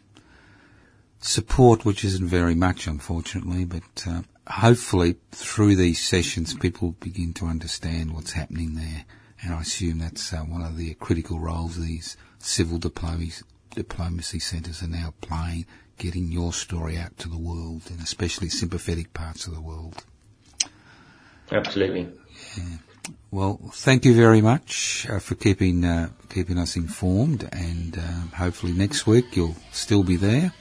[1.20, 7.48] support, which isn't very much, unfortunately, but uh, hopefully through these sessions, people begin to
[7.48, 9.04] understand what's happening there.
[9.42, 14.82] And I assume that's uh, one of the critical roles these civil diplomacy, diplomacy centres
[14.82, 15.66] are now playing,
[15.98, 20.06] getting your story out to the world, and especially sympathetic parts of the world.
[21.52, 22.08] Absolutely.
[22.58, 22.64] Yeah.
[23.32, 28.72] Well, thank you very much uh, for keeping uh, keeping us informed, and um, hopefully
[28.74, 30.54] next week you'll still be there,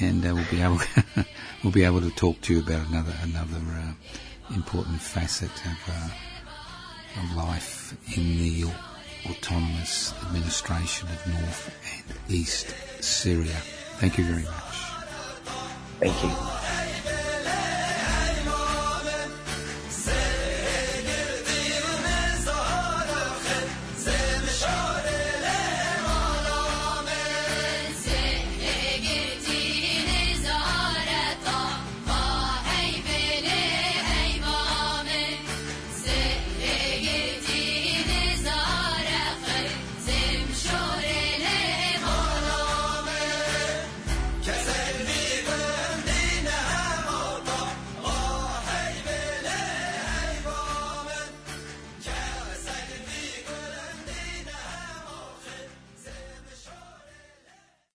[0.00, 0.80] and uh, we'll be able
[1.64, 7.22] we'll be able to talk to you about another another uh, important facet of, uh,
[7.22, 8.70] of life in the
[9.28, 13.56] autonomous administration of North and East Syria.
[13.98, 14.82] Thank you very much.
[16.00, 16.81] Thank you.